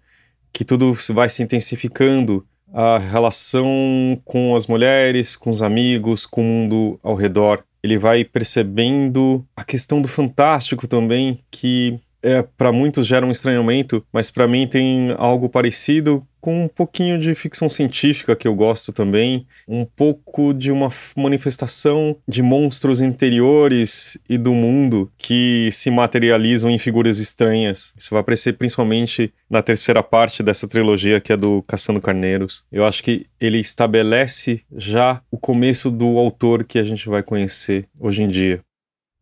que 0.52 0.64
tudo 0.64 0.92
vai 1.10 1.28
se 1.28 1.42
intensificando 1.42 2.46
a 2.72 2.98
relação 2.98 4.20
com 4.24 4.56
as 4.56 4.66
mulheres, 4.66 5.36
com 5.36 5.50
os 5.50 5.62
amigos, 5.62 6.26
com 6.26 6.40
o 6.40 6.44
mundo 6.44 7.00
ao 7.02 7.14
redor. 7.14 7.62
Ele 7.82 7.98
vai 7.98 8.24
percebendo 8.24 9.46
a 9.56 9.64
questão 9.64 10.00
do 10.00 10.08
fantástico 10.08 10.86
também, 10.86 11.44
que 11.50 11.98
é, 12.22 12.42
para 12.42 12.72
muitos 12.72 13.06
gera 13.06 13.26
um 13.26 13.30
estranhamento, 13.30 14.04
mas 14.12 14.30
para 14.30 14.48
mim 14.48 14.66
tem 14.66 15.14
algo 15.18 15.48
parecido 15.48 16.22
com 16.46 16.66
um 16.66 16.68
pouquinho 16.68 17.18
de 17.18 17.34
ficção 17.34 17.68
científica 17.68 18.36
que 18.36 18.46
eu 18.46 18.54
gosto 18.54 18.92
também, 18.92 19.46
um 19.66 19.84
pouco 19.84 20.54
de 20.54 20.70
uma 20.70 20.88
manifestação 21.16 22.16
de 22.28 22.40
monstros 22.40 23.00
interiores 23.00 24.16
e 24.28 24.38
do 24.38 24.52
mundo 24.52 25.10
que 25.18 25.68
se 25.72 25.90
materializam 25.90 26.70
em 26.70 26.78
figuras 26.78 27.18
estranhas. 27.18 27.92
Isso 27.96 28.10
vai 28.10 28.20
aparecer 28.20 28.52
principalmente 28.52 29.34
na 29.50 29.60
terceira 29.60 30.04
parte 30.04 30.40
dessa 30.40 30.68
trilogia, 30.68 31.20
que 31.20 31.32
é 31.32 31.36
do 31.36 31.64
Caçando 31.66 32.00
Carneiros. 32.00 32.64
Eu 32.70 32.84
acho 32.84 33.02
que 33.02 33.26
ele 33.40 33.58
estabelece 33.58 34.62
já 34.76 35.20
o 35.30 35.36
começo 35.36 35.90
do 35.90 36.16
autor 36.16 36.62
que 36.62 36.78
a 36.78 36.84
gente 36.84 37.08
vai 37.08 37.24
conhecer 37.24 37.88
hoje 37.98 38.22
em 38.22 38.28
dia. 38.28 38.60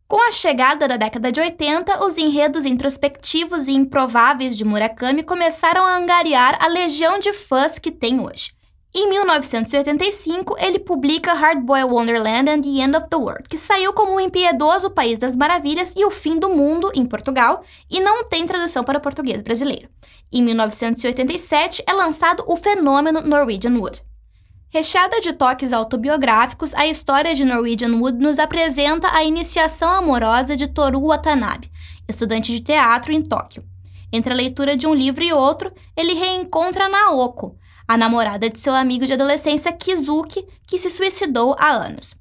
Com 0.07 0.21
a 0.21 0.31
chegada 0.31 0.87
da 0.87 0.99
década 0.99 1.33
de 1.33 1.41
80, 1.41 2.05
os 2.05 2.19
enredos 2.19 2.67
introspectivos 2.67 3.69
e 3.69 3.73
improváveis 3.73 4.55
de 4.55 4.63
Murakami 4.63 5.23
começaram 5.23 5.83
a 5.83 5.97
angariar 5.97 6.59
a 6.63 6.67
legião 6.67 7.19
de 7.19 7.33
fãs 7.33 7.79
que 7.79 7.91
tem 7.91 8.21
hoje. 8.21 8.53
Em 8.95 9.09
1985, 9.09 10.57
ele 10.59 10.79
publica 10.79 11.33
Hard 11.33 11.63
Boy 11.63 11.83
Wonderland 11.85 12.49
and 12.51 12.61
the 12.61 12.81
End 12.81 12.97
of 12.97 13.09
the 13.09 13.17
World, 13.17 13.49
que 13.49 13.57
saiu 13.57 13.95
como 13.95 14.15
O 14.15 14.21
Impiedoso 14.21 14.91
País 14.91 15.19
das 15.19 15.35
Maravilhas 15.35 15.95
e 15.97 16.05
O 16.05 16.11
Fim 16.11 16.39
do 16.39 16.51
Mundo 16.51 16.93
em 16.95 17.07
Portugal 17.07 17.65
e 17.91 17.99
não 17.99 18.25
tem 18.25 18.47
tradução 18.47 18.85
para 18.85 18.99
o 18.99 19.03
português 19.03 19.41
brasileiro. 19.41 19.89
Em 20.31 20.43
1987 20.43 21.83
é 21.89 21.93
lançado 21.93 22.45
o 22.47 22.57
fenômeno 22.57 23.23
Norwegian 23.23 23.77
Wood. 23.79 24.05
Recheada 24.75 25.21
de 25.21 25.33
toques 25.33 25.73
autobiográficos, 25.73 26.75
a 26.75 26.85
história 26.85 27.33
de 27.33 27.45
Norwegian 27.45 27.95
Wood 27.97 28.19
nos 28.19 28.41
apresenta 28.41 29.09
a 29.15 29.23
iniciação 29.23 29.89
amorosa 29.89 30.57
de 30.57 30.67
Toru 30.67 30.99
Watanabe, 30.99 31.71
estudante 32.09 32.51
de 32.51 32.59
teatro 32.59 33.13
em 33.13 33.23
Tóquio. 33.23 33.65
Entre 34.13 34.33
a 34.33 34.37
leitura 34.37 34.77
de 34.77 34.85
um 34.85 34.93
livro 34.93 35.23
e 35.23 35.33
outro, 35.33 35.73
ele 35.97 36.15
reencontra 36.15 36.89
Naoko, 36.89 37.57
a 37.87 37.97
namorada 37.97 38.51
de 38.51 38.59
seu 38.59 38.75
amigo 38.75 39.07
de 39.07 39.13
adolescência 39.13 39.73
Kizuki, 39.73 40.45
que 40.67 40.77
se 40.77 40.91
suicidou 40.91 41.55
há 41.57 41.71
anos. 41.71 42.17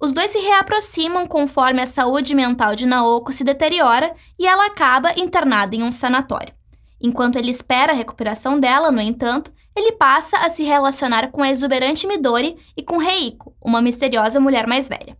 Os 0.00 0.14
dois 0.14 0.30
se 0.30 0.38
reaproximam 0.38 1.26
conforme 1.26 1.82
a 1.82 1.86
saúde 1.86 2.34
mental 2.34 2.74
de 2.74 2.86
Naoko 2.86 3.34
se 3.34 3.44
deteriora 3.44 4.14
e 4.38 4.46
ela 4.46 4.64
acaba 4.64 5.12
internada 5.20 5.76
em 5.76 5.82
um 5.82 5.92
sanatório. 5.92 6.54
Enquanto 7.02 7.36
ele 7.36 7.50
espera 7.50 7.92
a 7.92 7.96
recuperação 7.96 8.60
dela, 8.60 8.92
no 8.92 9.00
entanto, 9.00 9.52
ele 9.74 9.92
passa 9.92 10.38
a 10.38 10.50
se 10.50 10.62
relacionar 10.62 11.30
com 11.30 11.42
a 11.42 11.50
exuberante 11.50 12.06
Midori 12.06 12.56
e 12.76 12.82
com 12.82 12.98
Reiko, 12.98 13.54
uma 13.60 13.82
misteriosa 13.82 14.38
mulher 14.38 14.66
mais 14.66 14.88
velha. 14.88 15.16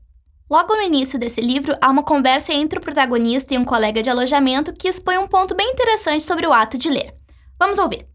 Logo 0.48 0.76
no 0.76 0.82
início 0.82 1.18
desse 1.18 1.40
livro, 1.40 1.74
há 1.80 1.90
uma 1.90 2.02
conversa 2.02 2.52
entre 2.52 2.78
o 2.78 2.82
protagonista 2.82 3.54
e 3.54 3.58
um 3.58 3.64
colega 3.64 4.02
de 4.02 4.10
alojamento 4.10 4.72
que 4.72 4.86
expõe 4.86 5.16
um 5.16 5.26
ponto 5.26 5.54
bem 5.54 5.70
interessante 5.72 6.22
sobre 6.22 6.46
o 6.46 6.52
ato 6.52 6.76
de 6.76 6.90
ler. 6.90 7.14
Vamos 7.58 7.78
ouvir. 7.78 8.06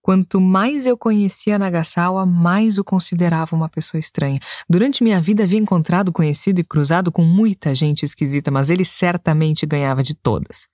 Quanto 0.00 0.40
mais 0.40 0.86
eu 0.86 0.96
conhecia 0.96 1.58
Nagasawa, 1.58 2.24
mais 2.24 2.78
o 2.78 2.84
considerava 2.84 3.54
uma 3.54 3.68
pessoa 3.68 3.98
estranha. 3.98 4.38
Durante 4.70 5.02
minha 5.04 5.20
vida 5.20 5.42
havia 5.42 5.58
encontrado, 5.58 6.12
conhecido 6.12 6.60
e 6.60 6.64
cruzado 6.64 7.12
com 7.12 7.24
muita 7.24 7.74
gente 7.74 8.04
esquisita, 8.04 8.50
mas 8.50 8.70
ele 8.70 8.84
certamente 8.84 9.66
ganhava 9.66 10.02
de 10.02 10.14
todas. 10.14 10.66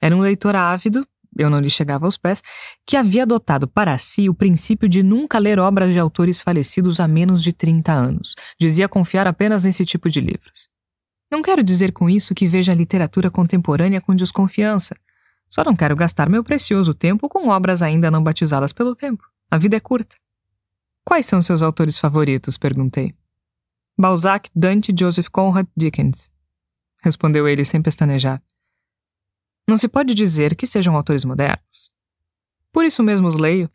Era 0.00 0.16
um 0.16 0.20
leitor 0.20 0.54
ávido, 0.54 1.06
eu 1.38 1.48
não 1.48 1.60
lhe 1.60 1.70
chegava 1.70 2.04
aos 2.04 2.16
pés, 2.16 2.42
que 2.86 2.96
havia 2.96 3.22
adotado 3.22 3.66
para 3.66 3.96
si 3.96 4.28
o 4.28 4.34
princípio 4.34 4.88
de 4.88 5.02
nunca 5.02 5.38
ler 5.38 5.58
obras 5.58 5.92
de 5.92 5.98
autores 5.98 6.40
falecidos 6.40 7.00
há 7.00 7.08
menos 7.08 7.42
de 7.42 7.52
30 7.52 7.92
anos. 7.92 8.34
Dizia 8.58 8.88
confiar 8.88 9.26
apenas 9.26 9.64
nesse 9.64 9.84
tipo 9.84 10.10
de 10.10 10.20
livros. 10.20 10.68
Não 11.30 11.42
quero 11.42 11.62
dizer 11.62 11.92
com 11.92 12.08
isso 12.08 12.34
que 12.34 12.46
veja 12.46 12.72
a 12.72 12.74
literatura 12.74 13.30
contemporânea 13.30 14.00
com 14.00 14.14
desconfiança. 14.14 14.96
Só 15.48 15.62
não 15.64 15.76
quero 15.76 15.96
gastar 15.96 16.28
meu 16.28 16.42
precioso 16.42 16.92
tempo 16.92 17.28
com 17.28 17.48
obras 17.48 17.82
ainda 17.82 18.10
não 18.10 18.22
batizadas 18.22 18.72
pelo 18.72 18.94
tempo. 18.94 19.24
A 19.50 19.56
vida 19.56 19.76
é 19.76 19.80
curta. 19.80 20.16
Quais 21.04 21.26
são 21.26 21.40
seus 21.40 21.62
autores 21.62 21.98
favoritos? 21.98 22.58
perguntei. 22.58 23.10
Balzac, 23.98 24.50
Dante, 24.54 24.94
Joseph 24.98 25.28
Conrad, 25.28 25.66
Dickens. 25.76 26.30
Respondeu 27.02 27.48
ele 27.48 27.64
sem 27.64 27.80
pestanejar. 27.80 28.42
Não 29.68 29.76
se 29.76 29.86
pode 29.86 30.14
dizer 30.14 30.56
que 30.56 30.66
sejam 30.66 30.96
autores 30.96 31.26
modernos. 31.26 31.90
Por 32.72 32.86
isso 32.86 33.02
mesmo 33.02 33.28
os 33.28 33.36
leio. 33.36 33.68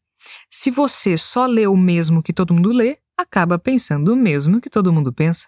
Se 0.50 0.72
você 0.72 1.16
só 1.16 1.46
lê 1.46 1.68
o 1.68 1.78
mesmo 1.78 2.24
que 2.24 2.34
todo 2.34 2.54
mundo 2.54 2.70
lê, 2.70 2.96
acaba 3.16 3.60
pensando 3.60 4.14
o 4.14 4.16
mesmo 4.16 4.60
que 4.60 4.72
todo 4.72 4.92
mundo 4.92 5.14
pensa. 5.14 5.48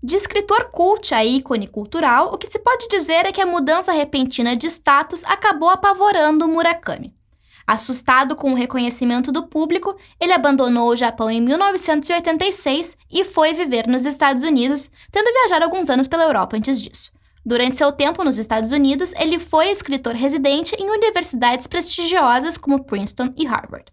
De 0.00 0.14
escritor 0.14 0.70
cult 0.70 1.12
a 1.12 1.24
ícone 1.24 1.66
cultural, 1.66 2.32
o 2.32 2.38
que 2.38 2.48
se 2.48 2.60
pode 2.60 2.86
dizer 2.86 3.26
é 3.26 3.32
que 3.32 3.40
a 3.40 3.46
mudança 3.46 3.90
repentina 3.90 4.56
de 4.56 4.68
status 4.68 5.24
acabou 5.24 5.70
apavorando 5.70 6.46
Murakami. 6.46 7.12
Assustado 7.66 8.36
com 8.36 8.52
o 8.52 8.56
reconhecimento 8.56 9.32
do 9.32 9.48
público, 9.48 9.96
ele 10.20 10.32
abandonou 10.32 10.88
o 10.88 10.96
Japão 10.96 11.28
em 11.28 11.40
1986 11.40 12.96
e 13.10 13.24
foi 13.24 13.52
viver 13.54 13.88
nos 13.88 14.06
Estados 14.06 14.44
Unidos, 14.44 14.88
tendo 15.10 15.32
viajado 15.32 15.64
alguns 15.64 15.90
anos 15.90 16.06
pela 16.06 16.22
Europa 16.22 16.56
antes 16.56 16.80
disso. 16.80 17.10
Durante 17.48 17.78
seu 17.78 17.90
tempo 17.90 18.22
nos 18.22 18.36
Estados 18.36 18.72
Unidos, 18.72 19.14
ele 19.18 19.38
foi 19.38 19.70
escritor 19.70 20.14
residente 20.14 20.76
em 20.78 20.90
universidades 20.90 21.66
prestigiosas 21.66 22.58
como 22.58 22.84
Princeton 22.84 23.32
e 23.38 23.46
Harvard. 23.46 23.86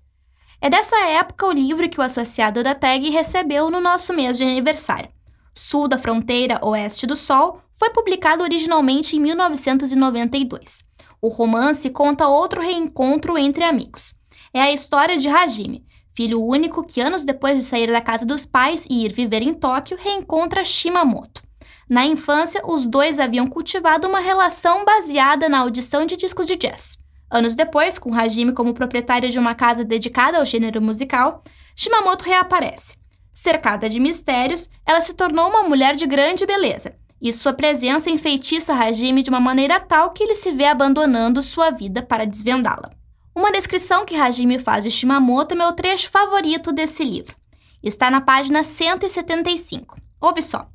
É 0.60 0.70
dessa 0.70 0.98
época 1.12 1.48
o 1.48 1.54
livro 1.54 1.88
que 1.88 1.98
o 1.98 2.04
associado 2.04 2.62
da 2.62 2.76
tag 2.76 3.10
recebeu 3.10 3.70
no 3.70 3.80
nosso 3.80 4.12
mês 4.12 4.36
de 4.36 4.44
aniversário. 4.44 5.10
Sul 5.54 5.88
da 5.88 5.98
Fronteira 5.98 6.60
Oeste 6.62 7.08
do 7.08 7.16
Sol, 7.16 7.62
foi 7.72 7.92
publicado 7.92 8.44
originalmente 8.44 9.16
em 9.16 9.22
1992. 9.22 10.84
O 11.22 11.30
romance 11.30 11.90
conta 11.90 12.28
outro 12.28 12.62
reencontro 12.62 13.38
entre 13.38 13.64
amigos. 13.64 14.14
É 14.54 14.64
a 14.64 14.74
história 14.74 15.18
de 15.18 15.30
Hajime, 15.30 15.86
filho 16.14 16.44
único 16.44 16.84
que 16.84 17.00
anos 17.00 17.24
depois 17.24 17.58
de 17.58 17.64
sair 17.64 17.90
da 17.90 18.02
casa 18.02 18.26
dos 18.26 18.46
pais 18.46 18.86
e 18.90 19.06
ir 19.06 19.14
viver 19.14 19.42
em 19.42 19.54
Tóquio, 19.54 19.98
reencontra 19.98 20.66
Shimamoto. 20.66 21.45
Na 21.90 22.06
infância, 22.06 22.62
os 22.66 22.88
dois 22.88 23.20
haviam 23.20 23.48
cultivado 23.48 24.08
uma 24.08 24.20
relação 24.20 24.84
baseada 24.84 25.48
na 25.48 25.60
audição 25.60 26.06
de 26.06 26.18
discos 26.18 26.48
de 26.48 26.56
jazz. 26.56 26.98
Anos 27.30 27.54
depois, 27.54 28.00
com 28.00 28.14
Hajime 28.14 28.54
como 28.54 28.74
proprietário 28.74 29.30
de 29.30 29.38
uma 29.38 29.54
casa 29.54 29.84
dedicada 29.84 30.40
ao 30.40 30.46
gênero 30.46 30.82
musical, 30.82 31.44
Shimamoto 31.76 32.26
reaparece. 32.26 32.96
Cercada 33.34 33.90
de 33.90 34.00
mistérios, 34.00 34.70
ela 34.86 35.02
se 35.02 35.14
tornou 35.14 35.50
uma 35.50 35.64
mulher 35.64 35.96
de 35.96 36.08
grande 36.08 36.46
beleza, 36.46 36.96
e 37.22 37.32
sua 37.34 37.54
presença 37.54 38.10
enfeitiça 38.10 38.74
Hajime 38.74 39.22
de 39.22 39.30
uma 39.30 39.40
maneira 39.40 39.80
tal 39.80 40.12
que 40.12 40.24
ele 40.24 40.36
se 40.36 40.52
vê 40.52 40.66
abandonando 40.66 41.42
sua 41.42 41.70
vida 41.70 42.02
para 42.02 42.26
desvendá-la. 42.26 42.90
Uma 43.36 43.52
descrição 43.52 44.06
que 44.06 44.16
Hajime 44.16 44.58
faz 44.58 44.84
de 44.84 44.90
Shimamoto 44.90 45.54
é 45.54 45.58
meu 45.58 45.74
trecho 45.74 46.10
favorito 46.10 46.72
desse 46.72 47.04
livro. 47.04 47.36
Está 47.84 48.10
na 48.10 48.22
página 48.22 48.64
175. 48.64 49.98
Ouve 50.22 50.42
só. 50.42 50.68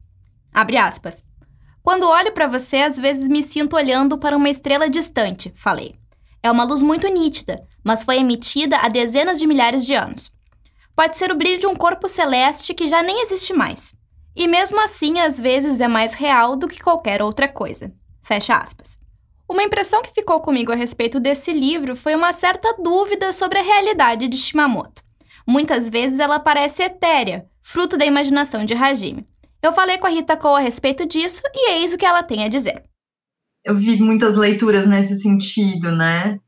Abre 0.53 0.77
aspas. 0.77 1.23
Quando 1.83 2.09
olho 2.09 2.33
para 2.33 2.47
você, 2.47 2.79
às 2.79 2.97
vezes 2.97 3.29
me 3.29 3.43
sinto 3.43 3.77
olhando 3.77 4.19
para 4.19 4.37
uma 4.37 4.51
estrela 4.51 4.89
distante, 4.89 5.53
falei. 5.55 5.95
É 6.43 6.51
uma 6.51 6.65
luz 6.65 6.83
muito 6.83 7.09
nítida, 7.09 7.63
mas 7.83 8.05
foi 8.05 8.19
emitida 8.19 8.79
há 8.79 8.89
dezenas 8.89 9.39
de 9.39 9.47
milhares 9.47 9.87
de 9.87 9.95
anos 9.95 10.33
pode 11.01 11.17
ser 11.17 11.33
o 11.33 11.35
brilho 11.35 11.59
de 11.59 11.67
um 11.67 11.75
corpo 11.75 12.07
celeste 12.11 12.75
que 12.75 12.87
já 12.87 13.03
nem 13.03 13.23
existe 13.23 13.55
mais. 13.55 13.95
E 14.37 14.47
mesmo 14.47 14.79
assim, 14.83 15.19
às 15.19 15.41
vezes 15.41 15.81
é 15.81 15.89
mais 15.89 16.13
real 16.13 16.57
do 16.57 16.69
que 16.69 16.79
qualquer 16.79 17.23
outra 17.23 17.49
coisa. 17.49 17.91
Fecha 18.21 18.55
aspas. 18.55 18.99
Uma 19.49 19.63
impressão 19.63 20.03
que 20.03 20.13
ficou 20.13 20.43
comigo 20.43 20.71
a 20.71 20.75
respeito 20.75 21.19
desse 21.19 21.55
livro 21.55 21.97
foi 21.97 22.15
uma 22.15 22.35
certa 22.35 22.75
dúvida 22.83 23.33
sobre 23.33 23.59
a 23.59 23.63
realidade 23.63 24.29
de 24.29 24.37
Shimamoto. 24.37 25.03
Muitas 25.47 25.89
vezes 25.89 26.21
ela 26.21 26.39
parece 26.39 26.83
etérea, 26.83 27.47
fruto 27.63 27.97
da 27.97 28.05
imaginação 28.05 28.67
de 28.67 28.75
Hajime. 28.75 29.27
Eu 29.63 29.73
falei 29.73 29.99
com 29.99 30.07
a 30.07 30.11
Rita 30.11 30.37
Cole 30.37 30.61
a 30.61 30.65
respeito 30.65 31.07
disso 31.07 31.43
e 31.55 31.73
eis 31.73 31.93
o 31.93 31.99
que 31.99 32.07
ela 32.07 32.23
tem 32.23 32.45
a 32.45 32.49
dizer. 32.49 32.83
Eu 33.65 33.75
vi 33.75 34.01
muitas 34.01 34.37
leituras 34.37 34.87
nesse 34.87 35.19
sentido, 35.19 35.93
né? 35.93 36.39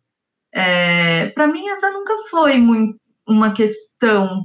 É, 0.54 1.28
para 1.28 1.46
mim, 1.46 1.68
essa 1.68 1.90
nunca 1.90 2.14
foi 2.30 2.58
muito 2.58 2.98
uma 3.26 3.52
questão, 3.52 4.44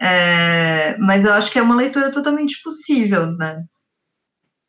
é, 0.00 0.96
mas 0.98 1.24
eu 1.24 1.32
acho 1.32 1.50
que 1.50 1.58
é 1.58 1.62
uma 1.62 1.74
leitura 1.74 2.10
totalmente 2.10 2.60
possível, 2.62 3.26
né? 3.32 3.64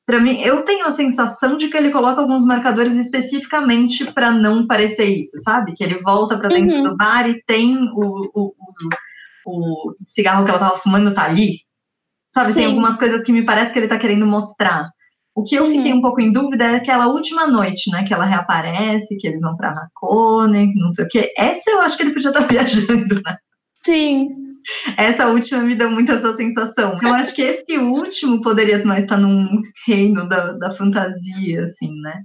Para 0.06 0.20
mim, 0.20 0.42
eu 0.42 0.64
tenho 0.64 0.88
a 0.88 0.92
sensação 0.92 1.56
de 1.56 1.68
que 1.68 1.78
ele 1.78 1.92
coloca 1.92 2.20
alguns 2.20 2.44
marcadores 2.44 2.96
especificamente 2.96 4.12
para 4.12 4.32
não 4.32 4.66
parecer 4.66 5.06
isso, 5.06 5.38
sabe? 5.44 5.74
Que 5.74 5.84
ele 5.84 6.00
volta 6.00 6.36
para 6.36 6.50
dentro 6.50 6.78
uhum. 6.78 6.84
do 6.84 6.98
bar 6.98 7.30
e 7.30 7.44
tem 7.44 7.78
o, 7.78 8.32
o, 8.34 8.56
o, 9.46 9.92
o, 9.92 9.96
cigarro 10.08 10.44
que 10.44 10.50
ela 10.50 10.60
tava 10.60 10.80
fumando 10.80 11.14
tá 11.14 11.26
ali. 11.26 11.60
Sabe? 12.34 12.48
Sim. 12.48 12.54
Tem 12.54 12.66
algumas 12.66 12.98
coisas 12.98 13.24
que 13.24 13.32
me 13.32 13.44
parece 13.44 13.74
que 13.74 13.80
ele 13.80 13.88
tá 13.88 13.98
querendo 13.98 14.26
mostrar. 14.26 14.90
O 15.36 15.44
que 15.44 15.56
eu 15.56 15.64
uhum. 15.64 15.72
fiquei 15.72 15.94
um 15.94 16.02
pouco 16.02 16.20
em 16.20 16.32
dúvida 16.32 16.66
é 16.66 16.76
aquela 16.76 17.08
última 17.08 17.48
noite, 17.48 17.90
né? 17.92 18.04
Que 18.04 18.14
ela 18.14 18.26
reaparece, 18.26 19.18
que 19.18 19.28
eles 19.28 19.42
vão 19.42 19.56
pra 19.56 19.70
Hakone, 19.70 20.74
não 20.76 20.92
sei 20.92 21.06
o 21.06 21.08
quê. 21.08 21.32
Essa 21.38 21.72
eu 21.72 21.82
acho 21.82 21.96
que 21.96 22.04
ele 22.04 22.14
podia 22.14 22.30
estar 22.30 22.42
tá 22.42 22.48
viajando, 22.52 23.22
né? 23.24 23.38
Sim. 23.86 24.30
Essa 24.98 25.28
última 25.28 25.62
me 25.62 25.76
deu 25.76 25.90
muito 25.90 26.12
essa 26.12 26.34
sensação. 26.34 27.00
Eu 27.02 27.14
acho 27.14 27.34
que 27.34 27.42
esse 27.42 27.78
último 27.78 28.42
poderia 28.42 28.84
mais 28.86 29.06
estar 29.06 29.18
num 29.18 29.62
reino 29.88 30.28
da, 30.28 30.52
da 30.54 30.72
fantasia, 30.72 31.64
assim, 31.64 31.90
né? 32.02 32.24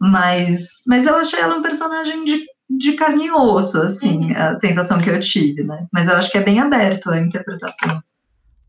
Mas, 0.00 0.82
mas 0.86 1.06
eu 1.06 1.14
achei 1.16 1.38
ela 1.38 1.56
um 1.56 1.62
personagem 1.62 2.24
de, 2.24 2.44
de 2.70 2.92
carne 2.92 3.26
e 3.26 3.30
osso, 3.30 3.78
assim, 3.82 4.30
uhum. 4.30 4.36
a 4.36 4.58
sensação 4.58 4.98
que 4.98 5.10
eu 5.10 5.20
tive, 5.20 5.62
né? 5.64 5.86
Mas 5.92 6.08
eu 6.08 6.16
acho 6.16 6.30
que 6.30 6.38
é 6.38 6.42
bem 6.42 6.58
aberto 6.58 7.10
a 7.10 7.20
interpretação. 7.20 8.02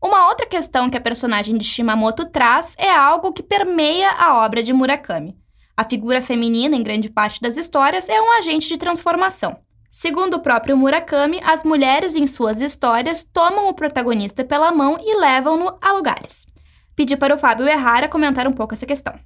Uma 0.02 0.28
outra 0.28 0.46
questão 0.46 0.88
que 0.88 0.96
a 0.96 1.00
personagem 1.00 1.56
de 1.56 1.64
Shimamoto 1.64 2.26
traz 2.30 2.76
é 2.78 2.90
algo 2.90 3.32
que 3.32 3.42
permeia 3.42 4.10
a 4.12 4.44
obra 4.44 4.62
de 4.62 4.72
Murakami. 4.72 5.36
A 5.76 5.84
figura 5.84 6.22
feminina, 6.22 6.76
em 6.76 6.82
grande 6.82 7.10
parte 7.10 7.40
das 7.40 7.56
histórias, 7.56 8.08
é 8.08 8.20
um 8.20 8.32
agente 8.32 8.68
de 8.68 8.78
transformação. 8.78 9.58
Segundo 9.90 10.34
o 10.34 10.40
próprio 10.40 10.76
Murakami, 10.76 11.40
as 11.42 11.64
mulheres 11.64 12.14
em 12.14 12.26
suas 12.26 12.60
histórias 12.60 13.24
tomam 13.24 13.68
o 13.68 13.74
protagonista 13.74 14.44
pela 14.44 14.70
mão 14.70 14.98
e 15.00 15.18
levam-no 15.18 15.76
a 15.80 15.92
lugares. 15.92 16.46
Pedi 16.94 17.16
para 17.16 17.34
o 17.34 17.38
Fábio 17.38 17.66
Errara 17.66 18.08
comentar 18.08 18.46
um 18.46 18.52
pouco 18.52 18.74
essa 18.74 18.86
questão. 18.86 19.18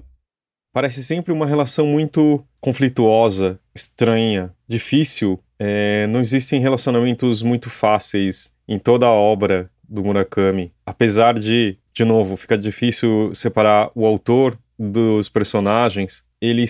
Parece 0.73 1.03
sempre 1.03 1.33
uma 1.33 1.47
relação 1.47 1.87
muito 1.87 2.43
conflituosa, 2.61 3.61
estranha, 3.75 4.55
difícil. 4.67 5.39
É, 5.59 6.07
não 6.07 6.21
existem 6.21 6.61
relacionamentos 6.61 7.43
muito 7.43 7.69
fáceis 7.69 8.51
em 8.67 8.79
toda 8.79 9.07
a 9.07 9.11
obra 9.11 9.71
do 9.93 10.03
Murakami. 10.03 10.73
Apesar 10.87 11.35
de, 11.35 11.77
de 11.93 12.05
novo, 12.05 12.37
ficar 12.37 12.57
difícil 12.57 13.31
separar 13.35 13.91
o 13.95 14.07
autor 14.07 14.59
dos 14.79 15.29
personagens, 15.29 16.25
ele, 16.41 16.65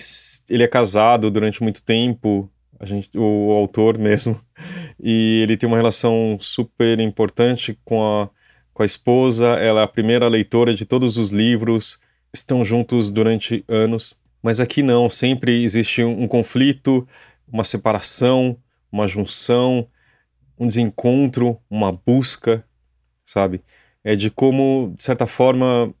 ele 0.49 0.63
é 0.63 0.67
casado 0.67 1.31
durante 1.31 1.63
muito 1.63 1.81
tempo, 1.81 2.51
a 2.79 2.85
gente, 2.85 3.09
o, 3.17 3.47
o 3.47 3.51
autor 3.53 3.97
mesmo, 3.97 4.39
e 5.01 5.39
ele 5.41 5.55
tem 5.55 5.67
uma 5.67 5.77
relação 5.77 6.37
super 6.39 6.99
importante 6.99 7.79
com 7.85 8.03
a, 8.03 8.29
com 8.73 8.83
a 8.83 8.85
esposa, 8.85 9.47
ela 9.53 9.79
é 9.79 9.83
a 9.83 9.87
primeira 9.87 10.27
leitora 10.27 10.73
de 10.75 10.85
todos 10.85 11.17
os 11.17 11.29
livros, 11.29 11.99
estão 12.33 12.63
juntos 12.65 13.09
durante 13.09 13.63
anos. 13.69 14.17
Mas 14.41 14.59
aqui 14.59 14.83
não, 14.83 15.09
sempre 15.09 15.63
existe 15.63 16.03
um, 16.03 16.23
um 16.23 16.27
conflito, 16.27 17.07
uma 17.47 17.63
separação, 17.63 18.57
uma 18.91 19.07
junção, 19.07 19.87
um 20.59 20.67
desencontro, 20.67 21.57
uma 21.69 21.93
busca 21.93 22.65
sabe? 23.25 23.61
É 24.03 24.15
de 24.15 24.29
como, 24.29 24.93
de 24.97 25.03
certa 25.03 25.25
forma, 25.25 25.93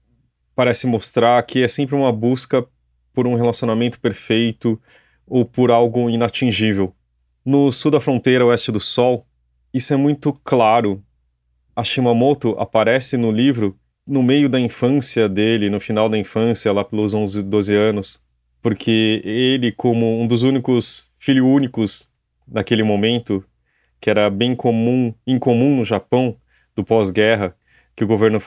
parece 0.55 0.87
mostrar 0.87 1.41
que 1.43 1.63
é 1.63 1.67
sempre 1.67 1.95
uma 1.95 2.11
busca 2.11 2.65
por 3.13 3.27
um 3.27 3.35
relacionamento 3.35 3.99
perfeito 3.99 4.79
ou 5.27 5.45
por 5.45 5.71
algo 5.71 6.09
inatingível. 6.09 6.93
No 7.45 7.71
sul 7.71 7.91
da 7.91 7.99
fronteira 7.99 8.45
oeste 8.45 8.71
do 8.71 8.79
Sol, 8.79 9.25
isso 9.73 9.93
é 9.93 9.97
muito 9.97 10.33
claro. 10.43 11.03
A 11.75 11.83
Shimamoto 11.83 12.51
aparece 12.59 13.17
no 13.17 13.31
livro 13.31 13.77
no 14.05 14.21
meio 14.21 14.49
da 14.49 14.59
infância 14.59 15.29
dele, 15.29 15.69
no 15.69 15.79
final 15.79 16.09
da 16.09 16.17
infância, 16.17 16.71
lá 16.71 16.83
pelos 16.83 17.13
11, 17.13 17.43
12 17.43 17.73
anos, 17.73 18.21
porque 18.61 19.21
ele, 19.23 19.71
como 19.71 20.21
um 20.21 20.27
dos 20.27 20.43
únicos 20.43 21.09
filhos 21.15 21.45
únicos 21.45 22.09
naquele 22.47 22.83
momento, 22.83 23.43
que 23.99 24.09
era 24.09 24.29
bem 24.29 24.53
comum, 24.53 25.13
incomum 25.25 25.77
no 25.77 25.85
Japão, 25.85 26.37
do 26.75 26.83
pós-guerra, 26.83 27.55
que 27.95 28.03
o 28.03 28.07
governo 28.07 28.39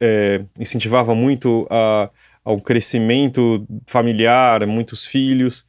é, 0.00 0.44
incentivava 0.58 1.14
muito 1.14 1.66
a, 1.70 2.10
ao 2.44 2.60
crescimento 2.60 3.66
familiar, 3.86 4.66
muitos 4.66 5.04
filhos. 5.04 5.66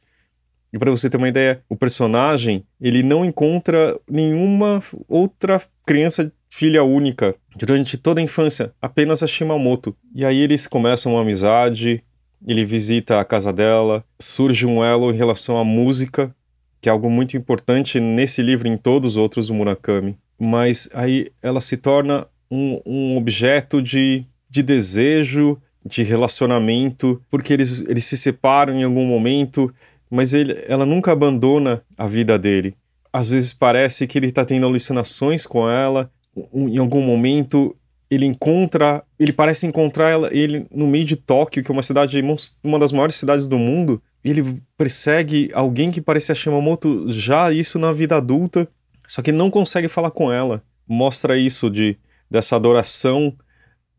E 0.72 0.78
para 0.78 0.90
você 0.90 1.10
ter 1.10 1.18
uma 1.18 1.28
ideia, 1.28 1.62
o 1.68 1.76
personagem 1.76 2.64
ele 2.80 3.02
não 3.02 3.24
encontra 3.24 3.98
nenhuma 4.10 4.80
outra 5.08 5.60
criança 5.86 6.32
filha 6.48 6.84
única 6.84 7.34
durante 7.56 7.96
toda 7.96 8.20
a 8.20 8.24
infância, 8.24 8.74
apenas 8.80 9.22
a 9.22 9.26
Shimamoto. 9.26 9.96
E 10.14 10.24
aí 10.24 10.38
eles 10.38 10.66
começam 10.66 11.12
uma 11.12 11.22
amizade, 11.22 12.02
ele 12.46 12.64
visita 12.64 13.20
a 13.20 13.24
casa 13.24 13.52
dela, 13.52 14.04
surge 14.20 14.66
um 14.66 14.84
elo 14.84 15.12
em 15.12 15.16
relação 15.16 15.58
à 15.58 15.64
música, 15.64 16.34
que 16.80 16.88
é 16.88 16.92
algo 16.92 17.08
muito 17.08 17.36
importante 17.36 18.00
nesse 18.00 18.42
livro 18.42 18.66
e 18.66 18.70
em 18.70 18.76
todos 18.76 19.12
os 19.12 19.16
outros 19.16 19.48
do 19.48 19.54
Murakami. 19.54 20.18
Mas 20.44 20.88
aí 20.92 21.28
ela 21.40 21.60
se 21.60 21.76
torna 21.76 22.26
um, 22.50 22.80
um 22.84 23.16
objeto 23.16 23.80
de, 23.80 24.24
de 24.50 24.60
desejo, 24.60 25.56
de 25.86 26.02
relacionamento, 26.02 27.22
porque 27.30 27.52
eles, 27.52 27.84
eles 27.86 28.04
se 28.04 28.16
separam 28.16 28.74
em 28.74 28.82
algum 28.82 29.06
momento, 29.06 29.72
mas 30.10 30.34
ele, 30.34 30.60
ela 30.66 30.84
nunca 30.84 31.12
abandona 31.12 31.80
a 31.96 32.08
vida 32.08 32.36
dele. 32.36 32.74
Às 33.12 33.30
vezes 33.30 33.52
parece 33.52 34.04
que 34.08 34.18
ele 34.18 34.26
está 34.26 34.44
tendo 34.44 34.66
alucinações 34.66 35.46
com 35.46 35.70
ela, 35.70 36.10
em 36.52 36.76
algum 36.76 37.02
momento 37.02 37.72
ele 38.10 38.26
encontra, 38.26 39.04
ele 39.20 39.32
parece 39.32 39.64
encontrar 39.68 40.10
ela, 40.10 40.28
ele 40.32 40.66
no 40.74 40.88
meio 40.88 41.04
de 41.04 41.14
Tóquio, 41.14 41.62
que 41.62 41.70
é 41.70 41.72
uma 41.72 41.82
cidade, 41.82 42.20
uma 42.64 42.80
das 42.80 42.90
maiores 42.90 43.14
cidades 43.14 43.46
do 43.46 43.60
mundo, 43.60 44.02
ele 44.24 44.42
persegue 44.76 45.50
alguém 45.54 45.92
que 45.92 46.00
parece 46.00 46.32
a 46.32 46.34
Shimamoto 46.34 47.12
já 47.12 47.52
isso 47.52 47.78
na 47.78 47.92
vida 47.92 48.16
adulta, 48.16 48.68
só 49.12 49.20
que 49.20 49.30
não 49.30 49.50
consegue 49.50 49.88
falar 49.88 50.10
com 50.10 50.32
ela. 50.32 50.64
Mostra 50.88 51.36
isso 51.36 51.68
de 51.68 51.98
dessa 52.30 52.56
adoração, 52.56 53.36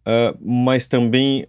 uh, 0.07 0.35
mas 0.41 0.87
também 0.87 1.45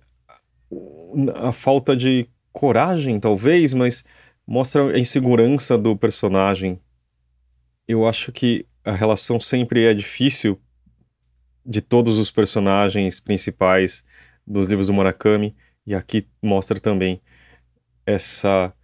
a 1.37 1.51
falta 1.51 1.97
de 1.97 2.29
coragem, 2.53 3.19
talvez, 3.19 3.73
mas 3.73 4.05
mostra 4.47 4.95
a 4.95 4.99
insegurança 4.99 5.79
do 5.79 5.97
personagem. 5.97 6.79
Eu 7.89 8.07
acho 8.07 8.31
que 8.33 8.67
a 8.85 8.93
relação 8.93 9.41
sempre 9.41 9.87
é 9.87 9.95
difícil 9.95 10.61
de 11.65 11.81
todos 11.81 12.19
os 12.19 12.31
personagens 12.31 13.19
principais 13.19 14.05
dos 14.47 14.67
livros 14.67 14.89
do 14.89 14.93
Murakami, 14.93 15.57
e 15.87 15.95
aqui 15.95 16.29
mostra 16.43 16.79
também 16.79 17.19
essa 18.05 18.75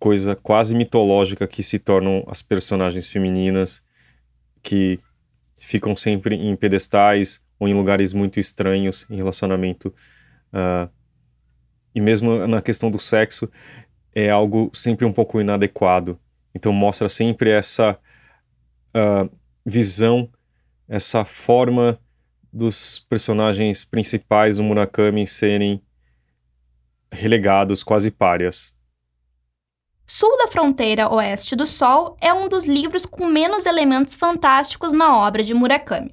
coisa 0.00 0.34
quase 0.34 0.74
mitológica 0.74 1.46
que 1.46 1.62
se 1.62 1.78
tornam 1.78 2.24
as 2.26 2.42
personagens 2.42 3.08
femininas 3.08 3.80
que 4.60 4.98
ficam 5.56 5.94
sempre 5.94 6.34
em 6.34 6.56
pedestais 6.56 7.40
ou 7.60 7.68
em 7.68 7.74
lugares 7.74 8.12
muito 8.12 8.40
estranhos 8.40 9.06
em 9.08 9.16
relacionamento 9.16 9.94
uh, 10.52 10.90
e 11.94 12.00
mesmo 12.00 12.48
na 12.48 12.60
questão 12.60 12.90
do 12.90 12.98
sexo 12.98 13.48
é 14.12 14.28
algo 14.28 14.68
sempre 14.74 15.04
um 15.04 15.12
pouco 15.12 15.40
inadequado 15.40 16.18
então 16.52 16.72
mostra 16.72 17.08
sempre 17.08 17.50
essa 17.50 17.96
uh, 18.96 19.30
visão 19.64 20.28
essa 20.88 21.24
forma 21.24 21.96
dos 22.52 22.98
personagens 23.08 23.84
principais 23.84 24.56
do 24.56 24.62
Murakami 24.64 25.24
serem 25.24 25.80
relegados, 27.12 27.82
quase 27.82 28.10
párias. 28.10 28.74
Sul 30.12 30.36
da 30.38 30.48
Fronteira 30.48 31.08
Oeste 31.08 31.54
do 31.54 31.64
Sol 31.64 32.16
é 32.20 32.34
um 32.34 32.48
dos 32.48 32.64
livros 32.64 33.06
com 33.06 33.26
menos 33.26 33.64
elementos 33.64 34.16
fantásticos 34.16 34.92
na 34.92 35.16
obra 35.16 35.44
de 35.44 35.54
Murakami. 35.54 36.12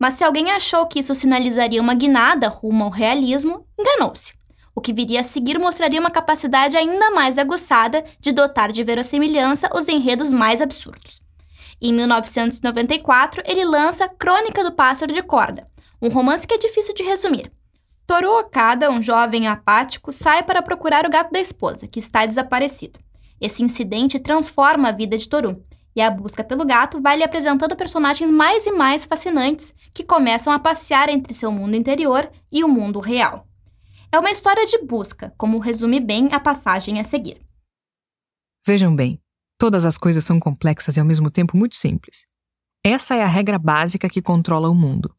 Mas 0.00 0.14
se 0.14 0.24
alguém 0.24 0.50
achou 0.50 0.84
que 0.86 0.98
isso 0.98 1.14
sinalizaria 1.14 1.80
uma 1.80 1.94
guinada 1.94 2.48
rumo 2.48 2.82
ao 2.82 2.90
realismo, 2.90 3.64
enganou-se. 3.78 4.32
O 4.74 4.80
que 4.80 4.92
viria 4.92 5.20
a 5.20 5.22
seguir 5.22 5.60
mostraria 5.60 6.00
uma 6.00 6.10
capacidade 6.10 6.76
ainda 6.76 7.12
mais 7.12 7.38
aguçada 7.38 8.04
de 8.18 8.32
dotar 8.32 8.72
de 8.72 8.82
verossimilhança 8.82 9.70
os 9.72 9.88
enredos 9.88 10.32
mais 10.32 10.60
absurdos. 10.60 11.22
Em 11.80 11.92
1994, 11.92 13.44
ele 13.46 13.64
lança 13.64 14.08
Crônica 14.08 14.64
do 14.64 14.72
Pássaro 14.72 15.12
de 15.12 15.22
Corda, 15.22 15.68
um 16.02 16.08
romance 16.08 16.48
que 16.48 16.54
é 16.54 16.58
difícil 16.58 16.92
de 16.94 17.04
resumir. 17.04 17.52
Toru 18.08 18.40
Okada, 18.40 18.90
um 18.90 19.00
jovem 19.00 19.46
apático, 19.46 20.12
sai 20.12 20.42
para 20.42 20.62
procurar 20.62 21.06
o 21.06 21.10
gato 21.10 21.30
da 21.30 21.38
esposa, 21.38 21.86
que 21.86 22.00
está 22.00 22.26
desaparecido. 22.26 23.05
Esse 23.40 23.62
incidente 23.62 24.18
transforma 24.18 24.88
a 24.88 24.92
vida 24.92 25.16
de 25.18 25.28
Toru, 25.28 25.62
e 25.94 26.00
a 26.00 26.10
busca 26.10 26.44
pelo 26.44 26.64
gato 26.64 27.00
vai 27.00 27.16
lhe 27.16 27.24
apresentando 27.24 27.76
personagens 27.76 28.30
mais 28.30 28.66
e 28.66 28.72
mais 28.72 29.04
fascinantes 29.04 29.74
que 29.94 30.04
começam 30.04 30.52
a 30.52 30.58
passear 30.58 31.08
entre 31.08 31.32
seu 31.32 31.50
mundo 31.50 31.74
interior 31.74 32.30
e 32.52 32.62
o 32.62 32.68
mundo 32.68 33.00
real. 33.00 33.46
É 34.12 34.18
uma 34.18 34.30
história 34.30 34.64
de 34.66 34.78
busca, 34.84 35.32
como 35.38 35.58
resume 35.58 36.00
bem 36.00 36.28
a 36.32 36.40
passagem 36.40 37.00
a 37.00 37.04
seguir. 37.04 37.40
Vejam 38.66 38.94
bem, 38.94 39.20
Todas 39.58 39.86
as 39.86 39.96
coisas 39.96 40.22
são 40.22 40.38
complexas 40.38 40.96
e 40.96 41.00
ao 41.00 41.06
mesmo 41.06 41.30
tempo 41.30 41.56
muito 41.56 41.76
simples. 41.76 42.26
Essa 42.84 43.14
é 43.14 43.22
a 43.22 43.26
regra 43.26 43.58
básica 43.58 44.08
que 44.08 44.20
controla 44.20 44.68
o 44.68 44.74
mundo. 44.74 45.14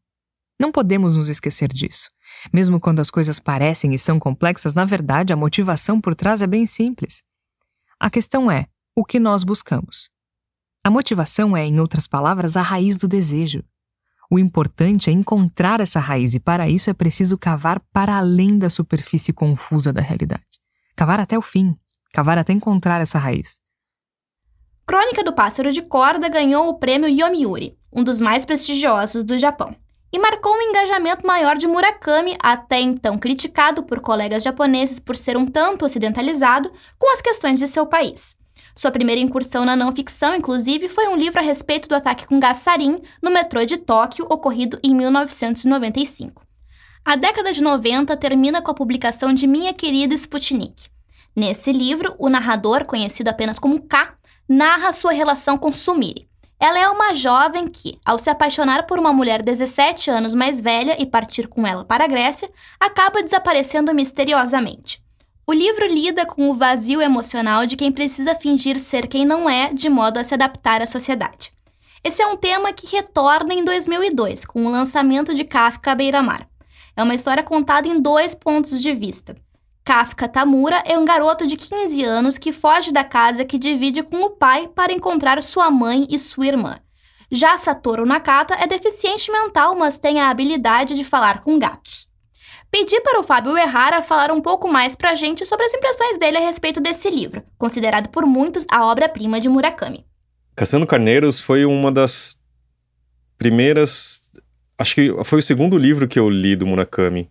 Não 0.60 0.70
podemos 0.70 1.16
nos 1.16 1.28
esquecer 1.28 1.68
disso. 1.68 2.08
Mesmo 2.52 2.78
quando 2.78 3.00
as 3.00 3.10
coisas 3.10 3.40
parecem 3.40 3.94
e 3.94 3.98
são 3.98 4.18
complexas, 4.18 4.74
na 4.74 4.84
verdade 4.84 5.32
a 5.32 5.36
motivação 5.36 6.00
por 6.00 6.14
trás 6.14 6.40
é 6.40 6.46
bem 6.46 6.66
simples. 6.66 7.22
A 8.00 8.08
questão 8.08 8.50
é: 8.50 8.66
o 8.94 9.04
que 9.04 9.18
nós 9.18 9.42
buscamos? 9.42 10.08
A 10.84 10.90
motivação 10.90 11.56
é, 11.56 11.64
em 11.64 11.80
outras 11.80 12.06
palavras, 12.06 12.56
a 12.56 12.62
raiz 12.62 12.96
do 12.96 13.08
desejo. 13.08 13.64
O 14.30 14.38
importante 14.38 15.10
é 15.10 15.12
encontrar 15.12 15.80
essa 15.80 15.98
raiz 15.98 16.34
e, 16.34 16.40
para 16.40 16.68
isso, 16.68 16.90
é 16.90 16.94
preciso 16.94 17.36
cavar 17.36 17.80
para 17.92 18.16
além 18.16 18.58
da 18.58 18.70
superfície 18.70 19.32
confusa 19.32 19.92
da 19.92 20.00
realidade. 20.00 20.44
Cavar 20.94 21.18
até 21.18 21.36
o 21.36 21.42
fim, 21.42 21.74
cavar 22.12 22.38
até 22.38 22.52
encontrar 22.52 23.00
essa 23.00 23.18
raiz. 23.18 23.60
Crônica 24.86 25.24
do 25.24 25.34
Pássaro 25.34 25.72
de 25.72 25.82
Corda 25.82 26.28
ganhou 26.28 26.68
o 26.68 26.78
prêmio 26.78 27.08
Yomiuri, 27.08 27.76
um 27.92 28.04
dos 28.04 28.20
mais 28.20 28.46
prestigiosos 28.46 29.24
do 29.24 29.38
Japão, 29.38 29.74
e 30.12 30.18
marcou 30.18 30.54
um 30.54 30.62
engajamento 30.62 31.26
maior 31.26 31.56
de 31.56 31.66
Murakami, 31.66 32.36
até 32.42 32.80
então 32.80 33.18
criticado 33.18 33.82
por 33.82 34.00
colegas 34.00 34.42
japoneses 34.42 34.98
por 34.98 35.16
ser 35.16 35.36
um 35.36 35.46
tanto 35.46 35.84
ocidentalizado 35.84 36.72
com 36.98 37.12
as 37.12 37.20
questões 37.20 37.58
de 37.58 37.66
seu 37.66 37.86
país. 37.86 38.36
Sua 38.74 38.90
primeira 38.90 39.20
incursão 39.20 39.64
na 39.64 39.74
não 39.74 39.94
ficção, 39.94 40.34
inclusive, 40.34 40.88
foi 40.88 41.08
um 41.08 41.16
livro 41.16 41.40
a 41.40 41.42
respeito 41.42 41.88
do 41.88 41.96
ataque 41.96 42.26
com 42.26 42.38
gás 42.38 42.58
sarin 42.58 43.02
no 43.20 43.30
metrô 43.30 43.64
de 43.64 43.76
Tóquio, 43.76 44.24
ocorrido 44.30 44.78
em 44.84 44.94
1995. 44.94 46.46
A 47.04 47.16
década 47.16 47.52
de 47.52 47.62
90 47.62 48.16
termina 48.16 48.62
com 48.62 48.70
a 48.70 48.74
publicação 48.74 49.32
de 49.32 49.46
Minha 49.46 49.72
Querida 49.72 50.14
Sputnik. 50.14 50.88
Nesse 51.34 51.72
livro, 51.72 52.14
o 52.18 52.28
narrador, 52.28 52.84
conhecido 52.84 53.28
apenas 53.28 53.58
como 53.58 53.82
K, 53.82 54.14
narra 54.48 54.92
sua 54.92 55.12
relação 55.12 55.58
com 55.58 55.72
Sumire. 55.72 56.27
Ela 56.60 56.80
é 56.80 56.88
uma 56.88 57.14
jovem 57.14 57.68
que, 57.68 58.00
ao 58.04 58.18
se 58.18 58.28
apaixonar 58.28 58.84
por 58.86 58.98
uma 58.98 59.12
mulher 59.12 59.42
17 59.42 60.10
anos 60.10 60.34
mais 60.34 60.60
velha 60.60 61.00
e 61.00 61.06
partir 61.06 61.46
com 61.46 61.64
ela 61.64 61.84
para 61.84 62.04
a 62.04 62.08
Grécia, 62.08 62.50
acaba 62.80 63.22
desaparecendo 63.22 63.94
misteriosamente. 63.94 65.00
O 65.46 65.52
livro 65.52 65.86
lida 65.86 66.26
com 66.26 66.50
o 66.50 66.54
vazio 66.54 67.00
emocional 67.00 67.64
de 67.64 67.76
quem 67.76 67.92
precisa 67.92 68.34
fingir 68.34 68.78
ser 68.78 69.06
quem 69.06 69.24
não 69.24 69.48
é, 69.48 69.72
de 69.72 69.88
modo 69.88 70.18
a 70.18 70.24
se 70.24 70.34
adaptar 70.34 70.82
à 70.82 70.86
sociedade. 70.86 71.52
Esse 72.02 72.20
é 72.20 72.26
um 72.26 72.36
tema 72.36 72.72
que 72.72 72.94
retorna 72.94 73.54
em 73.54 73.64
2002, 73.64 74.44
com 74.44 74.66
o 74.66 74.70
lançamento 74.70 75.32
de 75.32 75.44
Kafka 75.44 75.94
Beira-Mar. 75.94 76.46
É 76.96 77.02
uma 77.02 77.14
história 77.14 77.42
contada 77.42 77.86
em 77.86 78.00
dois 78.00 78.34
pontos 78.34 78.82
de 78.82 78.92
vista. 78.92 79.36
Kafka 79.88 80.28
Tamura 80.28 80.82
é 80.84 80.98
um 80.98 81.04
garoto 81.06 81.46
de 81.46 81.56
15 81.56 82.04
anos 82.04 82.36
que 82.36 82.52
foge 82.52 82.92
da 82.92 83.02
casa 83.02 83.42
que 83.42 83.58
divide 83.58 84.02
com 84.02 84.18
o 84.18 84.28
pai 84.28 84.68
para 84.68 84.92
encontrar 84.92 85.42
sua 85.42 85.70
mãe 85.70 86.06
e 86.10 86.18
sua 86.18 86.46
irmã. 86.46 86.76
Já 87.32 87.56
Satoru 87.56 88.04
Nakata 88.04 88.52
é 88.56 88.66
deficiente 88.66 89.32
mental, 89.32 89.74
mas 89.74 89.96
tem 89.96 90.20
a 90.20 90.28
habilidade 90.28 90.94
de 90.94 91.04
falar 91.04 91.40
com 91.40 91.58
gatos. 91.58 92.06
Pedi 92.70 93.00
para 93.00 93.18
o 93.18 93.24
Fábio 93.24 93.56
Errara 93.56 94.02
falar 94.02 94.30
um 94.30 94.42
pouco 94.42 94.68
mais 94.68 94.94
para 94.94 95.12
a 95.12 95.14
gente 95.14 95.46
sobre 95.46 95.64
as 95.64 95.72
impressões 95.72 96.18
dele 96.18 96.36
a 96.36 96.40
respeito 96.40 96.82
desse 96.82 97.08
livro, 97.08 97.42
considerado 97.56 98.10
por 98.10 98.26
muitos 98.26 98.66
a 98.70 98.84
obra-prima 98.84 99.40
de 99.40 99.48
Murakami. 99.48 100.04
Caçando 100.54 100.86
Carneiros 100.86 101.40
foi 101.40 101.64
uma 101.64 101.90
das 101.90 102.38
primeiras. 103.38 104.20
Acho 104.76 104.94
que 104.94 105.24
foi 105.24 105.38
o 105.38 105.42
segundo 105.42 105.78
livro 105.78 106.06
que 106.06 106.18
eu 106.18 106.28
li 106.28 106.54
do 106.54 106.66
Murakami. 106.66 107.30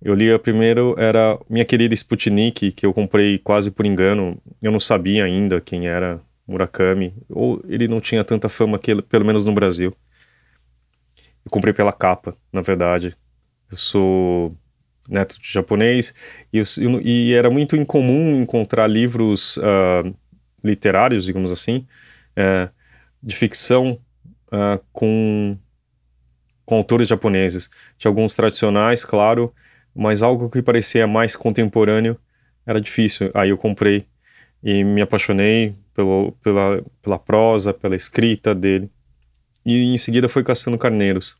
Eu 0.00 0.14
li 0.14 0.30
a 0.30 0.38
primeiro, 0.38 0.94
era 0.98 1.38
Minha 1.48 1.64
Querida 1.64 1.94
Sputnik, 1.94 2.72
que 2.72 2.84
eu 2.84 2.92
comprei 2.92 3.38
quase 3.38 3.70
por 3.70 3.86
engano. 3.86 4.40
Eu 4.62 4.70
não 4.70 4.80
sabia 4.80 5.24
ainda 5.24 5.60
quem 5.60 5.88
era 5.88 6.20
Murakami, 6.46 7.14
ou 7.28 7.62
ele 7.66 7.88
não 7.88 8.00
tinha 8.00 8.22
tanta 8.22 8.48
fama 8.48 8.78
que 8.78 9.00
pelo 9.02 9.24
menos 9.24 9.44
no 9.44 9.52
Brasil. 9.52 9.96
Eu 11.44 11.50
comprei 11.50 11.72
pela 11.72 11.92
capa, 11.92 12.36
na 12.52 12.60
verdade. 12.60 13.16
eu 13.70 13.76
sou 13.76 14.56
neto 15.08 15.40
de 15.40 15.52
japonês, 15.52 16.14
e, 16.52 16.58
eu, 16.58 17.00
e 17.00 17.32
era 17.32 17.48
muito 17.50 17.76
incomum 17.76 18.34
encontrar 18.34 18.86
livros 18.86 19.56
uh, 19.56 20.14
literários, 20.62 21.24
digamos 21.24 21.52
assim, 21.52 21.86
uh, 22.36 22.70
de 23.22 23.34
ficção 23.34 24.00
uh, 24.48 24.82
com, 24.92 25.56
com 26.64 26.76
autores 26.76 27.08
japoneses. 27.08 27.70
Tinha 27.96 28.10
alguns 28.10 28.34
tradicionais, 28.34 29.04
claro, 29.04 29.54
mas 29.96 30.22
algo 30.22 30.50
que 30.50 30.60
parecia 30.60 31.06
mais 31.06 31.34
contemporâneo 31.34 32.18
era 32.66 32.80
difícil. 32.80 33.30
Aí 33.34 33.48
eu 33.48 33.56
comprei 33.56 34.06
e 34.62 34.84
me 34.84 35.00
apaixonei 35.00 35.74
pelo, 35.94 36.32
pela, 36.42 36.84
pela 37.00 37.18
prosa, 37.18 37.72
pela 37.72 37.96
escrita 37.96 38.54
dele. 38.54 38.90
E 39.64 39.94
em 39.94 39.96
seguida 39.96 40.28
foi 40.28 40.44
Caçando 40.44 40.76
Carneiros, 40.76 41.36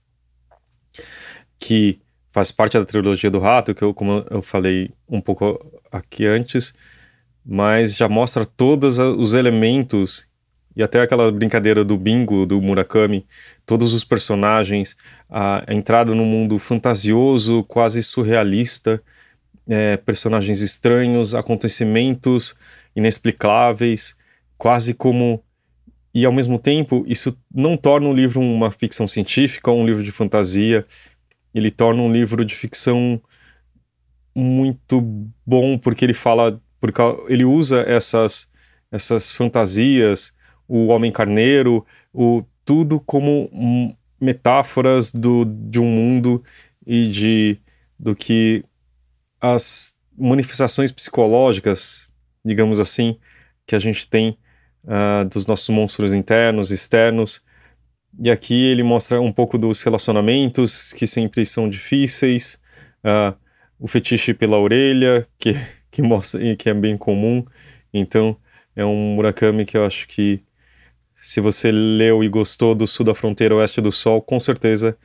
que 1.58 2.00
faz 2.30 2.50
parte 2.50 2.78
da 2.78 2.84
trilogia 2.84 3.30
do 3.30 3.38
Rato, 3.38 3.74
que 3.74 3.82
eu, 3.82 3.92
como 3.92 4.24
eu 4.30 4.40
falei 4.42 4.90
um 5.08 5.20
pouco 5.20 5.60
aqui 5.92 6.26
antes, 6.26 6.74
mas 7.44 7.94
já 7.94 8.08
mostra 8.08 8.44
todos 8.44 8.98
os 8.98 9.34
elementos 9.34 10.26
e 10.76 10.82
até 10.82 11.00
aquela 11.00 11.32
brincadeira 11.32 11.82
do 11.82 11.96
bingo 11.96 12.44
do 12.44 12.60
Murakami, 12.60 13.26
todos 13.64 13.94
os 13.94 14.04
personagens, 14.04 14.94
a 15.30 15.64
entrada 15.68 16.14
no 16.14 16.24
mundo 16.24 16.58
fantasioso, 16.58 17.64
quase 17.64 18.02
surrealista, 18.02 19.02
é, 19.66 19.96
personagens 19.96 20.60
estranhos, 20.60 21.34
acontecimentos 21.34 22.54
inexplicáveis, 22.94 24.16
quase 24.58 24.92
como. 24.92 25.42
E 26.14 26.24
ao 26.24 26.32
mesmo 26.32 26.58
tempo, 26.58 27.04
isso 27.06 27.36
não 27.54 27.76
torna 27.76 28.08
o 28.08 28.12
livro 28.12 28.40
uma 28.40 28.70
ficção 28.70 29.06
científica 29.08 29.70
ou 29.70 29.80
um 29.80 29.86
livro 29.86 30.02
de 30.02 30.10
fantasia, 30.10 30.86
ele 31.54 31.70
torna 31.70 32.02
um 32.02 32.12
livro 32.12 32.44
de 32.44 32.54
ficção 32.54 33.20
muito 34.34 35.00
bom 35.46 35.78
porque 35.78 36.04
ele 36.04 36.12
fala 36.12 36.60
porque 36.78 37.00
ele 37.28 37.44
usa 37.44 37.82
essas 37.88 38.50
essas 38.92 39.34
fantasias 39.34 40.35
o 40.68 40.88
homem 40.88 41.12
carneiro 41.12 41.84
o 42.12 42.42
tudo 42.64 42.98
como 43.00 43.96
metáforas 44.20 45.12
do, 45.12 45.44
de 45.44 45.78
um 45.78 45.86
mundo 45.86 46.42
e 46.86 47.08
de 47.08 47.58
do 47.98 48.14
que 48.14 48.64
as 49.40 49.94
manifestações 50.16 50.90
psicológicas 50.90 52.12
digamos 52.44 52.80
assim 52.80 53.16
que 53.66 53.74
a 53.74 53.78
gente 53.78 54.08
tem 54.08 54.38
uh, 54.84 55.24
dos 55.28 55.46
nossos 55.46 55.68
monstros 55.68 56.14
internos 56.14 56.70
externos 56.70 57.44
e 58.18 58.30
aqui 58.30 58.54
ele 58.54 58.82
mostra 58.82 59.20
um 59.20 59.30
pouco 59.30 59.58
dos 59.58 59.82
relacionamentos 59.82 60.92
que 60.92 61.06
sempre 61.06 61.44
são 61.44 61.68
difíceis, 61.68 62.58
uh, 63.04 63.36
o 63.78 63.86
fetiche 63.86 64.32
pela 64.32 64.58
orelha, 64.58 65.26
que, 65.38 65.54
que 65.90 66.00
mostra 66.02 66.56
que 66.56 66.70
é 66.70 66.74
bem 66.74 66.96
comum. 66.96 67.44
Então, 67.92 68.36
é 68.74 68.84
um 68.84 69.14
Murakami 69.14 69.66
que 69.66 69.76
eu 69.76 69.84
acho 69.84 70.08
que 70.08 70.42
se 71.26 71.40
você 71.40 71.72
leu 71.72 72.22
e 72.22 72.28
gostou 72.28 72.72
do 72.72 72.86
Sul 72.86 73.04
da 73.04 73.12
Fronteira 73.12 73.56
Oeste 73.56 73.80
do 73.80 73.90
Sol, 73.90 74.22
com 74.22 74.38
certeza 74.38 74.96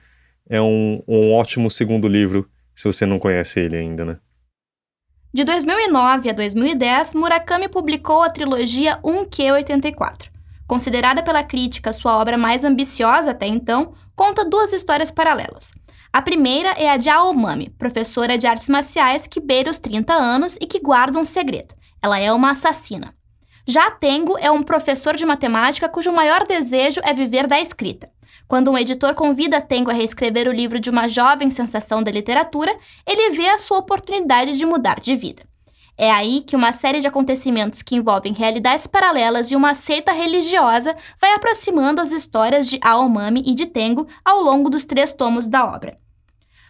é 0.48 0.62
um, 0.62 1.02
um 1.08 1.34
ótimo 1.34 1.68
segundo 1.68 2.08
livro, 2.08 2.48
se 2.76 2.84
você 2.86 3.08
não 3.08 3.18
conhece 3.18 3.60
ele 3.60 3.76
ainda, 3.76 4.06
né? 4.06 4.20
De 5.34 5.44
2009 5.44 6.30
a 6.30 6.34
2010, 6.34 7.16
Murakami 7.16 7.68
publicou 7.68 8.22
a 8.22 8.30
trilogia 8.30 9.00
1Q84. 9.04 10.30
Considerada 10.68 11.24
pela 11.24 11.44
crítica 11.44 11.92
sua 11.92 12.16
obra 12.20 12.38
mais 12.38 12.64
ambiciosa 12.64 13.32
até 13.32 13.48
então, 13.48 13.96
conta 14.16 14.48
duas 14.48 14.74
histórias 14.74 15.10
paralelas. 15.10 15.72
A 16.14 16.22
primeira 16.22 16.70
é 16.74 16.92
a 16.92 16.98
de 16.98 17.10
Aomami, 17.10 17.72
professora 17.80 18.38
de 18.38 18.46
artes 18.46 18.70
marciais 18.70 19.26
que 19.26 19.42
beira 19.42 19.72
os 19.72 19.80
30 19.80 20.14
anos 20.14 20.56
e 20.62 20.68
que 20.68 20.80
guarda 20.80 21.18
um 21.18 21.26
segredo. 21.26 21.74
Ela 22.00 22.20
é 22.20 22.32
uma 22.32 22.52
assassina. 22.52 23.12
Já 23.68 23.92
Tengo 23.92 24.38
é 24.38 24.50
um 24.50 24.64
professor 24.64 25.16
de 25.16 25.26
matemática 25.26 25.88
cujo 25.88 26.12
maior 26.12 26.46
desejo 26.46 27.00
é 27.04 27.14
viver 27.14 27.48
da 27.48 27.60
escrita. 27.60 28.10
Quando 28.48 28.72
um 28.72 28.78
editor 28.78 29.14
convida 29.14 29.62
Tengo 29.62 29.92
a 29.92 29.94
reescrever 29.94 30.48
o 30.48 30.52
livro 30.52 30.80
de 30.80 30.90
uma 30.90 31.08
jovem 31.08 31.50
sensação 31.50 32.02
da 32.02 32.12
literatura, 32.12 32.76
ele 33.06 33.32
vê 33.32 33.50
a 33.50 33.58
sua 33.58 33.78
oportunidade 33.78 34.58
de 34.58 34.66
mudar 34.66 35.00
de 35.00 35.16
vida. 35.16 35.44
É 35.98 36.10
aí 36.10 36.42
que 36.42 36.56
uma 36.56 36.72
série 36.72 37.00
de 37.00 37.08
acontecimentos 37.08 37.82
que 37.82 37.96
envolvem 37.96 38.34
realidades 38.34 38.88
paralelas 38.88 39.52
e 39.52 39.56
uma 39.56 39.74
seita 39.74 40.12
religiosa 40.12 40.96
vai 41.20 41.34
aproximando 41.34 42.02
as 42.02 42.12
histórias 42.12 42.68
de 42.68 42.80
Aomami 42.82 43.44
e 43.46 43.54
de 43.54 43.68
Tengo 43.68 44.08
ao 44.26 44.42
longo 44.42 44.70
dos 44.70 44.84
três 44.84 45.14
tomos 45.14 45.48
da 45.48 45.66
obra. 45.66 45.98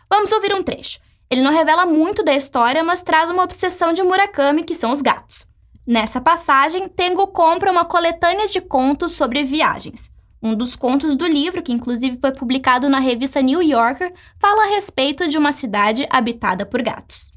Vamos 0.09 0.31
ouvir 0.33 0.53
um 0.53 0.61
trecho. 0.61 0.99
Ele 1.29 1.41
não 1.41 1.53
revela 1.53 1.85
muito 1.85 2.23
da 2.23 2.33
história, 2.33 2.83
mas 2.83 3.01
traz 3.01 3.29
uma 3.29 3.43
obsessão 3.43 3.93
de 3.93 4.03
Murakami, 4.03 4.63
que 4.63 4.75
são 4.75 4.91
os 4.91 5.01
gatos. 5.01 5.47
Nessa 5.85 6.21
passagem, 6.21 6.87
Tengo 6.87 7.27
compra 7.27 7.71
uma 7.71 7.85
coletânea 7.85 8.47
de 8.47 8.61
contos 8.61 9.13
sobre 9.13 9.43
viagens. 9.43 10.09
Um 10.41 10.55
dos 10.55 10.75
contos 10.75 11.15
do 11.15 11.27
livro, 11.27 11.61
que 11.61 11.71
inclusive 11.71 12.17
foi 12.19 12.31
publicado 12.31 12.89
na 12.89 12.99
revista 12.99 13.41
New 13.41 13.61
Yorker, 13.61 14.11
fala 14.39 14.63
a 14.63 14.69
respeito 14.69 15.27
de 15.27 15.37
uma 15.37 15.53
cidade 15.53 16.07
habitada 16.09 16.65
por 16.65 16.81
gatos 16.81 17.31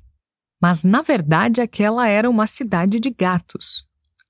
mas 0.64 0.82
na 0.82 1.02
verdade 1.02 1.60
aquela 1.60 2.08
era 2.08 2.30
uma 2.30 2.46
cidade 2.46 2.98
de 2.98 3.10
gatos. 3.10 3.82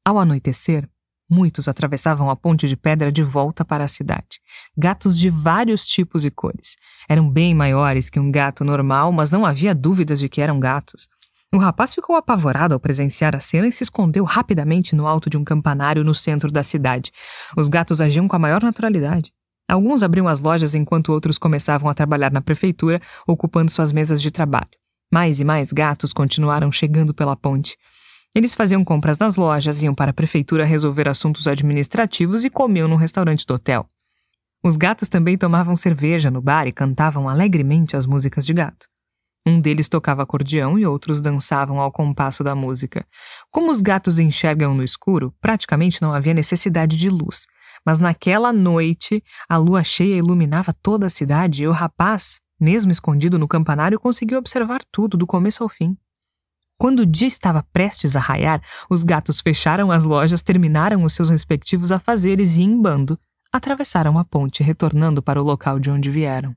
Ao 0.05 0.19
anoitecer, 0.19 0.85
muitos 1.31 1.69
atravessavam 1.69 2.29
a 2.29 2.35
ponte 2.35 2.67
de 2.67 2.77
pedra 2.77 3.13
de 3.13 3.23
volta 3.23 3.65
para 3.65 3.85
a 3.85 3.89
cidade. 3.89 4.41
Gatos 4.77 5.17
de 5.17 5.31
vários 5.31 5.87
tipos 5.87 6.25
e 6.25 6.33
cores. 6.33 6.75
Eram 7.09 7.31
bem 7.31 7.55
maiores 7.55 8.11
que 8.11 8.19
um 8.19 8.33
gato 8.33 8.65
normal, 8.65 9.13
mas 9.13 9.31
não 9.31 9.47
havia 9.47 9.73
dúvidas 9.73 10.19
de 10.19 10.29
que 10.29 10.41
eram 10.41 10.59
gatos. 10.59 11.09
O 11.55 11.57
rapaz 11.57 11.95
ficou 11.95 12.17
apavorado 12.17 12.75
ao 12.75 12.81
presenciar 12.81 13.37
a 13.37 13.39
cena 13.39 13.69
e 13.69 13.71
se 13.71 13.85
escondeu 13.85 14.25
rapidamente 14.25 14.97
no 14.97 15.07
alto 15.07 15.31
de 15.31 15.39
um 15.39 15.45
campanário 15.45 16.03
no 16.03 16.13
centro 16.13 16.51
da 16.51 16.65
cidade. 16.65 17.13
Os 17.57 17.69
gatos 17.69 18.01
agiam 18.01 18.27
com 18.27 18.35
a 18.35 18.41
maior 18.41 18.61
naturalidade. 18.61 19.33
Alguns 19.69 20.03
abriam 20.03 20.27
as 20.27 20.41
lojas 20.41 20.75
enquanto 20.75 21.13
outros 21.13 21.39
começavam 21.39 21.89
a 21.89 21.95
trabalhar 21.95 22.33
na 22.33 22.43
prefeitura, 22.43 23.01
ocupando 23.25 23.71
suas 23.71 23.93
mesas 23.93 24.21
de 24.21 24.33
trabalho. 24.33 24.67
Mais 25.13 25.39
e 25.39 25.45
mais 25.45 25.71
gatos 25.71 26.13
continuaram 26.13 26.73
chegando 26.73 27.15
pela 27.15 27.37
ponte. 27.37 27.77
Eles 28.35 28.53
faziam 28.53 28.85
compras 28.85 29.17
nas 29.17 29.37
lojas, 29.37 29.81
iam 29.85 29.95
para 29.95 30.11
a 30.11 30.15
prefeitura 30.15 30.65
resolver 30.65 31.09
assuntos 31.09 31.47
administrativos 31.47 32.45
e 32.45 32.51
comiam 32.51 32.89
no 32.89 32.97
restaurante 32.97 33.47
do 33.47 33.55
hotel. 33.55 33.87
Os 34.61 34.75
gatos 34.75 35.09
também 35.09 35.39
tomavam 35.39 35.77
cerveja 35.77 36.33
no 36.33 36.43
bar 36.43 36.67
e 36.67 36.73
cantavam 36.73 37.29
alegremente 37.29 37.97
as 37.97 38.07
músicas 38.07 38.45
de 38.45 38.53
gato. 38.53 38.93
Um 39.47 39.61
deles 39.61 39.91
tocava 39.91 40.23
acordeão 40.23 40.79
e 40.79 40.87
outros 40.87 41.21
dançavam 41.21 41.79
ao 41.79 41.93
compasso 41.93 42.43
da 42.43 42.55
música. 42.55 43.05
Como 43.51 43.71
os 43.71 43.83
gatos 43.83 44.19
enxergam 44.19 44.75
no 44.75 44.83
escuro, 44.83 45.35
praticamente 45.39 46.01
não 46.01 46.15
havia 46.15 46.33
necessidade 46.33 46.97
de 46.97 47.11
luz. 47.11 47.47
Mas 47.85 47.99
naquela 47.99 48.55
noite, 48.55 49.23
a 49.47 49.59
lua 49.59 49.85
cheia 49.85 50.17
iluminava 50.17 50.73
toda 50.73 51.07
a 51.07 51.11
cidade 51.11 51.65
e 51.65 51.69
o 51.69 51.73
rapaz, 51.73 52.41
mesmo 52.59 52.91
escondido 52.91 53.39
no 53.39 53.47
campanário, 53.47 54.01
conseguiu 54.01 54.39
observar 54.39 54.81
tudo 54.91 55.19
do 55.19 55.27
começo 55.27 55.63
ao 55.63 55.69
fim. 55.69 55.95
Quando 56.79 57.01
o 57.01 57.07
dia 57.07 57.29
estava 57.29 57.63
prestes 57.71 58.17
a 58.17 58.21
raiar, 58.21 58.63
os 58.89 59.05
gatos 59.05 59.43
fecharam 59.43 59.93
as 59.93 60.07
lojas, 60.07 60.43
terminaram 60.43 61.05
os 61.05 61.13
seus 61.13 61.29
respectivos 61.29 61.93
afazeres 61.93 62.57
e, 62.57 62.63
em 62.63 62.81
bando, 62.81 63.19
atravessaram 63.53 64.19
a 64.19 64.25
ponte, 64.25 64.63
retornando 64.63 65.23
para 65.23 65.41
o 65.41 65.45
local 65.45 65.79
de 65.79 65.91
onde 65.91 66.11
vieram. 66.11 66.57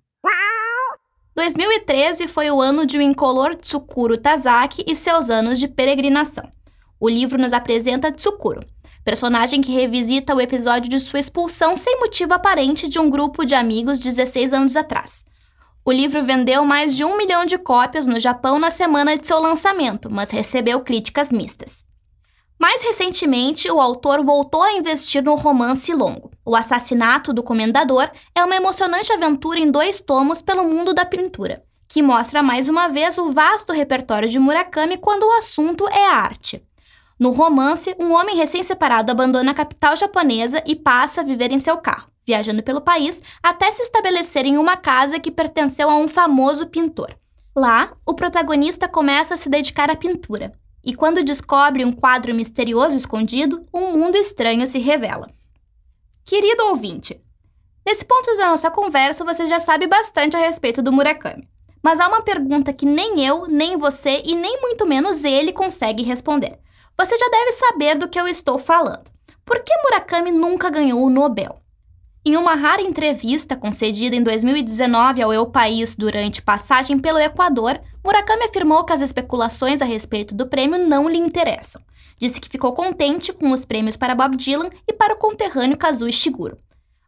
2013 1.37 2.27
foi 2.27 2.49
o 2.49 2.59
ano 2.59 2.83
de 2.83 2.97
o 2.97 3.01
incolor 3.01 3.53
Tsukuro 3.53 4.17
Tazaki 4.17 4.83
e 4.87 4.95
seus 4.95 5.29
anos 5.29 5.59
de 5.59 5.67
peregrinação. 5.67 6.51
O 6.99 7.07
livro 7.07 7.39
nos 7.39 7.53
apresenta 7.53 8.11
Tsukuro, 8.11 8.61
personagem 9.05 9.61
que 9.61 9.71
revisita 9.71 10.33
o 10.33 10.41
episódio 10.41 10.89
de 10.89 10.99
sua 10.99 11.19
expulsão 11.19 11.75
sem 11.75 11.99
motivo 11.99 12.33
aparente 12.33 12.89
de 12.89 12.97
um 12.97 13.07
grupo 13.07 13.45
de 13.45 13.53
amigos 13.53 13.99
16 13.99 14.51
anos 14.51 14.75
atrás. 14.75 15.23
O 15.85 15.91
livro 15.91 16.25
vendeu 16.25 16.65
mais 16.65 16.95
de 16.95 17.05
um 17.05 17.15
milhão 17.15 17.45
de 17.45 17.59
cópias 17.59 18.07
no 18.07 18.19
Japão 18.19 18.57
na 18.57 18.71
semana 18.71 19.15
de 19.15 19.27
seu 19.27 19.39
lançamento, 19.39 20.11
mas 20.11 20.31
recebeu 20.31 20.79
críticas 20.79 21.31
mistas. 21.31 21.85
Mais 22.59 22.81
recentemente, 22.81 23.69
o 23.69 23.79
autor 23.79 24.23
voltou 24.23 24.63
a 24.63 24.73
investir 24.73 25.23
no 25.23 25.35
romance 25.35 25.93
longo. 25.93 26.31
O 26.45 26.55
Assassinato 26.55 27.31
do 27.31 27.43
Comendador 27.43 28.09
é 28.33 28.43
uma 28.43 28.55
emocionante 28.55 29.11
aventura 29.13 29.59
em 29.59 29.69
dois 29.69 30.01
tomos 30.01 30.41
pelo 30.41 30.63
mundo 30.63 30.93
da 30.93 31.05
pintura, 31.05 31.63
que 31.87 32.01
mostra 32.01 32.41
mais 32.41 32.67
uma 32.67 32.87
vez 32.87 33.17
o 33.17 33.31
vasto 33.31 33.71
repertório 33.71 34.27
de 34.27 34.39
Murakami 34.39 34.97
quando 34.97 35.23
o 35.23 35.31
assunto 35.33 35.87
é 35.89 36.05
arte. 36.07 36.63
No 37.19 37.31
romance, 37.31 37.95
um 37.99 38.13
homem 38.13 38.35
recém-separado 38.35 39.11
abandona 39.11 39.51
a 39.51 39.55
capital 39.55 39.95
japonesa 39.95 40.63
e 40.65 40.75
passa 40.75 41.21
a 41.21 41.23
viver 41.23 41.51
em 41.51 41.59
seu 41.59 41.77
carro 41.77 42.07
viajando 42.27 42.61
pelo 42.61 42.81
país 42.81 43.23
até 43.41 43.71
se 43.71 43.81
estabelecer 43.81 44.45
em 44.45 44.57
uma 44.57 44.75
casa 44.75 45.17
que 45.17 45.31
pertenceu 45.31 45.89
a 45.89 45.95
um 45.95 46.09
famoso 46.09 46.67
pintor. 46.67 47.15
Lá, 47.55 47.93
o 48.05 48.13
protagonista 48.13 48.87
começa 48.87 49.33
a 49.33 49.37
se 49.37 49.49
dedicar 49.49 49.89
à 49.89 49.95
pintura, 49.95 50.51
e 50.87 50.95
quando 50.95 51.21
descobre 51.21 51.83
um 51.83 51.91
quadro 51.91 52.33
misterioso 52.33 52.95
escondido, 52.95 53.61
um 53.73 53.97
mundo 53.97 54.15
estranho 54.15 54.65
se 54.65 54.79
revela. 54.79 55.27
Querido 56.23 56.67
ouvinte, 56.67 57.21
nesse 57.85 58.05
ponto 58.05 58.37
da 58.37 58.47
nossa 58.47 58.71
conversa 58.71 59.25
você 59.25 59.45
já 59.47 59.59
sabe 59.59 59.85
bastante 59.85 60.37
a 60.37 60.39
respeito 60.39 60.81
do 60.81 60.93
Murakami. 60.93 61.45
Mas 61.83 61.99
há 61.99 62.07
uma 62.07 62.21
pergunta 62.21 62.71
que 62.71 62.85
nem 62.85 63.25
eu, 63.25 63.47
nem 63.47 63.75
você 63.75 64.21
e 64.23 64.33
nem 64.33 64.61
muito 64.61 64.85
menos 64.85 65.25
ele 65.25 65.51
consegue 65.51 66.03
responder. 66.03 66.57
Você 66.97 67.17
já 67.17 67.29
deve 67.31 67.51
saber 67.51 67.97
do 67.97 68.07
que 68.07 68.17
eu 68.17 68.25
estou 68.25 68.57
falando. 68.57 69.11
Por 69.43 69.61
que 69.65 69.73
Murakami 69.83 70.31
nunca 70.31 70.69
ganhou 70.69 71.03
o 71.05 71.09
Nobel? 71.09 71.59
Em 72.27 72.35
uma 72.35 72.55
rara 72.55 72.81
entrevista 72.81 73.55
concedida 73.55 74.13
em 74.13 74.21
2019 74.21 75.21
ao 75.21 75.33
Eu 75.33 75.45
País 75.45 75.95
durante 75.95 76.41
passagem 76.41 76.99
pelo 76.99 77.19
Equador, 77.19 77.79
Murakami 78.03 78.43
afirmou 78.43 78.83
que 78.83 78.91
as 78.91 78.99
especulações 78.99 79.81
a 79.81 79.85
respeito 79.85 80.35
do 80.35 80.45
prêmio 80.45 80.77
não 80.77 81.07
lhe 81.07 81.17
interessam. 81.17 81.81
Disse 82.19 82.41
que 82.41 82.49
ficou 82.49 82.73
contente 82.73 83.31
com 83.31 83.49
os 83.53 83.63
prêmios 83.63 83.95
para 83.95 84.13
Bob 84.13 84.35
Dylan 84.35 84.69
e 84.85 84.91
para 84.91 85.13
o 85.13 85.17
conterrâneo 85.17 85.77
Kazuo 85.77 86.09
Ishiguro. 86.09 86.57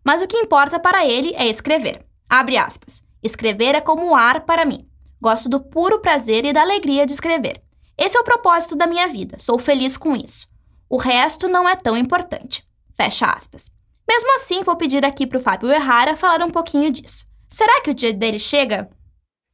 Mas 0.06 0.22
o 0.22 0.28
que 0.28 0.38
importa 0.38 0.80
para 0.80 1.06
ele 1.06 1.34
é 1.36 1.48
escrever. 1.50 2.02
Abre 2.30 2.56
aspas. 2.56 3.04
Escrever 3.22 3.76
é 3.76 3.82
como 3.82 4.16
ar 4.16 4.46
para 4.46 4.64
mim. 4.64 4.88
Gosto 5.20 5.50
do 5.50 5.60
puro 5.60 6.00
prazer 6.00 6.46
e 6.46 6.54
da 6.54 6.62
alegria 6.62 7.06
de 7.06 7.12
escrever. 7.12 7.62
Esse 7.98 8.16
é 8.16 8.22
o 8.22 8.24
propósito 8.24 8.74
da 8.74 8.88
minha 8.88 9.10
vida. 9.10 9.38
Sou 9.38 9.60
feliz 9.60 9.98
com 9.98 10.16
isso. 10.16 10.48
O 10.90 10.96
resto 10.96 11.50
não 11.50 11.68
é 11.68 11.76
tão 11.76 11.98
importante. 11.98 12.66
Fecha 12.96 13.26
aspas. 13.26 13.70
Mesmo 14.10 14.36
assim, 14.38 14.64
vou 14.64 14.76
pedir 14.76 15.06
aqui 15.06 15.28
para 15.28 15.38
o 15.38 15.42
Fábio 15.42 15.72
Errara 15.72 16.18
falar 16.18 16.44
um 16.44 16.50
pouquinho 16.50 16.92
disso. 16.92 17.28
Será 17.48 17.80
que 17.80 17.92
o 17.92 17.94
dia 17.94 18.12
dele 18.12 18.40
chega? 18.40 18.90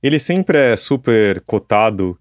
Ele 0.02 0.18
sempre 0.18 0.58
é 0.58 0.78
super 0.78 1.42
cotado. 1.42 2.18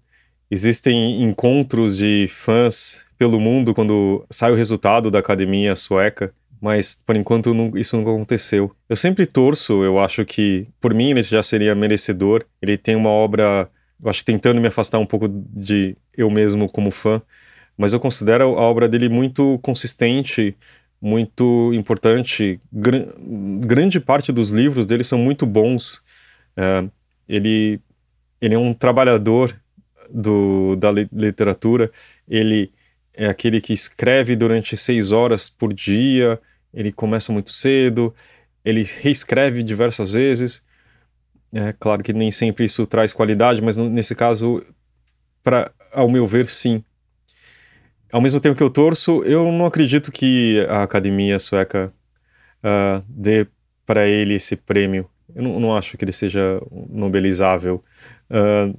Existem 0.51 1.23
encontros 1.23 1.95
de 1.95 2.27
fãs 2.27 3.05
pelo 3.17 3.39
mundo 3.39 3.73
quando 3.73 4.25
sai 4.29 4.51
o 4.51 4.55
resultado 4.55 5.09
da 5.09 5.19
academia 5.19 5.77
sueca, 5.77 6.33
mas 6.59 6.99
por 7.05 7.15
enquanto 7.15 7.55
isso 7.77 7.95
não 7.95 8.03
aconteceu. 8.03 8.69
Eu 8.89 8.97
sempre 8.97 9.25
torço, 9.25 9.81
eu 9.85 9.97
acho 9.97 10.25
que 10.25 10.67
por 10.81 10.93
mim 10.93 11.11
ele 11.11 11.23
já 11.23 11.41
seria 11.41 11.73
merecedor. 11.73 12.43
Ele 12.61 12.77
tem 12.77 12.97
uma 12.97 13.09
obra, 13.09 13.69
eu 14.03 14.09
acho 14.09 14.25
tentando 14.25 14.59
me 14.59 14.67
afastar 14.67 14.99
um 14.99 15.05
pouco 15.05 15.29
de 15.29 15.95
eu 16.13 16.29
mesmo 16.29 16.69
como 16.69 16.91
fã, 16.91 17.21
mas 17.77 17.93
eu 17.93 17.99
considero 17.99 18.43
a 18.57 18.61
obra 18.61 18.89
dele 18.89 19.07
muito 19.07 19.57
consistente, 19.61 20.53
muito 21.05 21.71
importante. 21.75 22.59
Gr 22.73 22.95
grande 23.63 23.99
parte 23.99 24.31
dos 24.31 24.49
livros 24.49 24.87
dele 24.87 25.03
são 25.03 25.19
muito 25.19 25.45
bons. 25.45 25.97
Uh, 26.57 26.89
ele, 27.29 27.79
ele 28.41 28.55
é 28.55 28.57
um 28.57 28.73
trabalhador 28.73 29.55
do, 30.09 30.75
da 30.75 30.89
li 30.89 31.07
literatura. 31.13 31.91
Ele 32.27 32.71
é 33.13 33.27
aquele 33.27 33.61
que 33.61 33.71
escreve 33.71 34.35
durante 34.35 34.75
seis 34.75 35.11
horas 35.11 35.47
por 35.47 35.71
dia. 35.71 36.41
Ele 36.73 36.91
começa 36.91 37.31
muito 37.31 37.51
cedo. 37.51 38.11
Ele 38.63 38.83
reescreve 39.01 39.61
diversas 39.61 40.13
vezes. 40.13 40.65
É 41.53 41.71
claro 41.79 42.01
que 42.01 42.13
nem 42.13 42.31
sempre 42.31 42.65
isso 42.65 42.83
traz 42.87 43.13
qualidade, 43.13 43.61
mas 43.61 43.77
nesse 43.77 44.15
caso, 44.15 44.65
para 45.43 45.71
ao 45.93 46.09
meu 46.09 46.25
ver, 46.25 46.47
sim 46.47 46.83
ao 48.15 48.21
mesmo 48.21 48.39
tempo 48.39 48.55
que 48.55 48.63
eu 48.63 48.69
torço, 48.69 49.21
eu 49.23 49.51
não 49.51 49.65
acredito 49.65 50.09
que 50.09 50.65
a 50.69 50.83
academia 50.83 51.37
sueca 51.37 51.91
uh, 52.63 53.03
dê 53.09 53.45
para 53.85 54.07
ele 54.07 54.35
esse 54.35 54.55
prêmio. 54.55 55.09
Eu 55.35 55.43
não, 55.43 55.59
não, 55.59 55.75
acho 55.75 55.97
que 55.97 56.05
ele 56.05 56.13
seja 56.13 56.61
nobelizável 56.89 57.83
uh, 58.31 58.73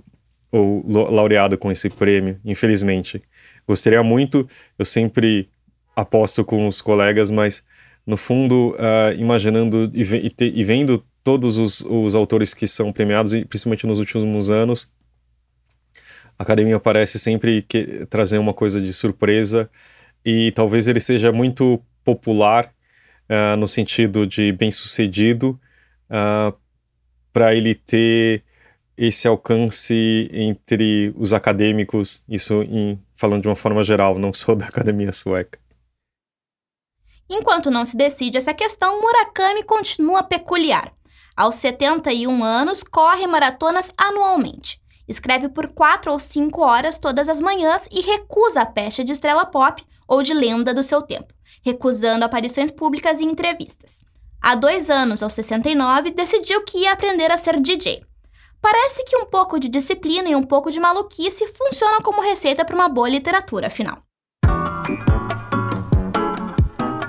ou 0.51 0.83
laureado 0.89 1.59
com 1.59 1.71
esse 1.71 1.91
prêmio, 1.91 2.41
infelizmente. 2.47 3.23
Gostaria 3.69 4.03
muito, 4.03 4.49
eu 4.79 4.87
sempre 4.87 5.51
aposto 5.95 6.43
com 6.43 6.67
os 6.67 6.81
colegas, 6.81 7.31
mas 7.31 7.63
no 8.07 8.17
fundo, 8.17 8.71
uh, 8.71 9.21
imaginando 9.21 9.91
e, 9.93 10.01
e, 10.01 10.31
te, 10.31 10.51
e, 10.55 10.65
vendo 10.65 11.05
todos 11.23 11.59
os, 11.59 11.83
os 11.83 12.15
autores 12.15 12.55
que 12.55 12.67
são 12.67 12.91
premiados, 12.91 13.35
e 13.35 13.45
principalmente 13.45 13.87
nos 13.87 14.01
últimos 14.01 14.51
anos, 14.51 14.91
a 16.39 16.43
academia 16.43 16.79
parece 16.79 17.19
sempre 17.19 17.63
que, 17.63 18.07
trazer 18.07 18.39
uma 18.39 18.53
coisa 18.53 18.81
de 18.81 18.93
surpresa 18.93 19.71
e 20.25 20.53
talvez 20.53 20.89
ele 20.89 21.01
seja 21.01 21.33
muito 21.33 21.81
popular 22.05 22.73
uh, 23.31 23.57
no 23.57 23.67
sentido 23.67 24.27
de 24.27 24.53
bem 24.53 24.71
sucedido 24.71 25.59
uh, 26.11 26.51
ah, 26.51 26.55
para 27.33 27.55
ele 27.55 27.75
ter 27.75 28.45
esse 28.97 29.29
alcance 29.29 30.29
entre 30.33 31.13
os 31.17 31.35
acadêmicos, 31.35 32.25
isso 32.29 32.63
em, 32.63 32.99
falando 33.15 33.43
de 33.43 33.49
uma 33.49 33.57
forma 33.57 33.85
geral, 33.85 34.19
não 34.19 34.33
só 34.33 34.55
da 34.55 34.67
academia 34.67 35.13
sueca. 35.13 35.59
Enquanto 37.29 37.71
não 37.71 37.85
se 37.85 37.97
decide 37.97 38.39
essa 38.39 38.55
questão, 38.55 39.01
Murakami 39.01 39.65
continua 39.65 40.23
peculiar. 40.23 40.93
Aos 41.37 41.57
71 41.57 42.43
anos, 42.43 42.83
corre 42.83 43.27
maratonas 43.27 43.93
anualmente. 43.99 44.81
Escreve 45.09 45.49
por 45.49 45.69
quatro 45.69 46.13
ou 46.13 46.19
cinco 46.19 46.63
horas 46.63 46.99
todas 46.99 47.29
as 47.29 47.41
manhãs 47.41 47.89
e 47.93 48.01
recusa 48.01 48.63
a 48.63 48.67
pecha 48.67 49.05
de 49.05 49.13
estrela 49.13 49.47
pop 49.47 49.85
ou 50.09 50.23
de 50.23 50.35
lenda 50.35 50.75
do 50.75 50.83
seu 50.83 51.01
tempo, 51.03 51.33
recusando 51.65 52.25
aparições 52.25 52.71
públicas 52.71 53.21
e 53.21 53.25
entrevistas. 53.25 54.01
Há 54.43 54.55
dois 54.55 54.91
anos, 54.91 55.23
aos 55.23 55.35
69, 55.35 56.11
decidiu 56.11 56.63
que 56.65 56.79
ia 56.79 56.93
aprender 56.93 57.31
a 57.31 57.37
ser 57.37 57.61
DJ. 57.61 58.05
Parece 58.61 59.05
que 59.05 59.17
um 59.17 59.27
pouco 59.27 59.61
de 59.61 59.69
disciplina 59.69 60.29
e 60.29 60.35
um 60.35 60.43
pouco 60.43 60.71
de 60.71 60.81
maluquice 60.81 61.47
funcionam 61.49 62.01
como 62.01 62.23
receita 62.23 62.65
para 62.65 62.75
uma 62.75 62.89
boa 62.89 63.09
literatura, 63.09 63.69
afinal. 63.69 63.99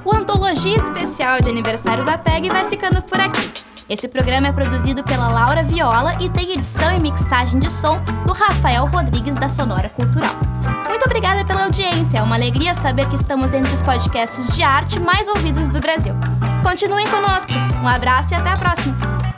O 0.05 0.15
Antologia 0.15 0.77
Especial 0.77 1.41
de 1.41 1.49
Aniversário 1.49 2.05
da 2.05 2.17
TAG 2.17 2.47
vai 2.49 2.69
ficando 2.69 3.01
por 3.01 3.19
aqui. 3.19 3.66
Esse 3.89 4.07
programa 4.09 4.47
é 4.47 4.51
produzido 4.51 5.01
pela 5.01 5.29
Laura 5.29 5.63
Viola 5.63 6.17
e 6.21 6.29
tem 6.29 6.51
edição 6.51 6.93
e 6.93 6.99
mixagem 6.99 7.57
de 7.57 7.71
som 7.71 8.01
do 8.25 8.33
Rafael 8.33 8.85
Rodrigues 8.85 9.35
da 9.35 9.47
Sonora 9.47 9.87
Cultural. 9.87 10.35
Muito 10.89 11.05
obrigada 11.05 11.45
pela 11.45 11.63
audiência, 11.63 12.17
é 12.17 12.21
uma 12.21 12.35
alegria 12.35 12.73
saber 12.73 13.07
que 13.07 13.15
estamos 13.15 13.53
entre 13.53 13.73
os 13.73 13.81
podcasts 13.81 14.53
de 14.53 14.61
arte 14.61 14.99
mais 14.99 15.29
ouvidos 15.29 15.69
do 15.69 15.79
Brasil. 15.79 16.13
Continuem 16.63 17.07
conosco, 17.07 17.51
um 17.81 17.87
abraço 17.87 18.33
e 18.33 18.35
até 18.35 18.49
a 18.49 18.57
próxima! 18.57 19.36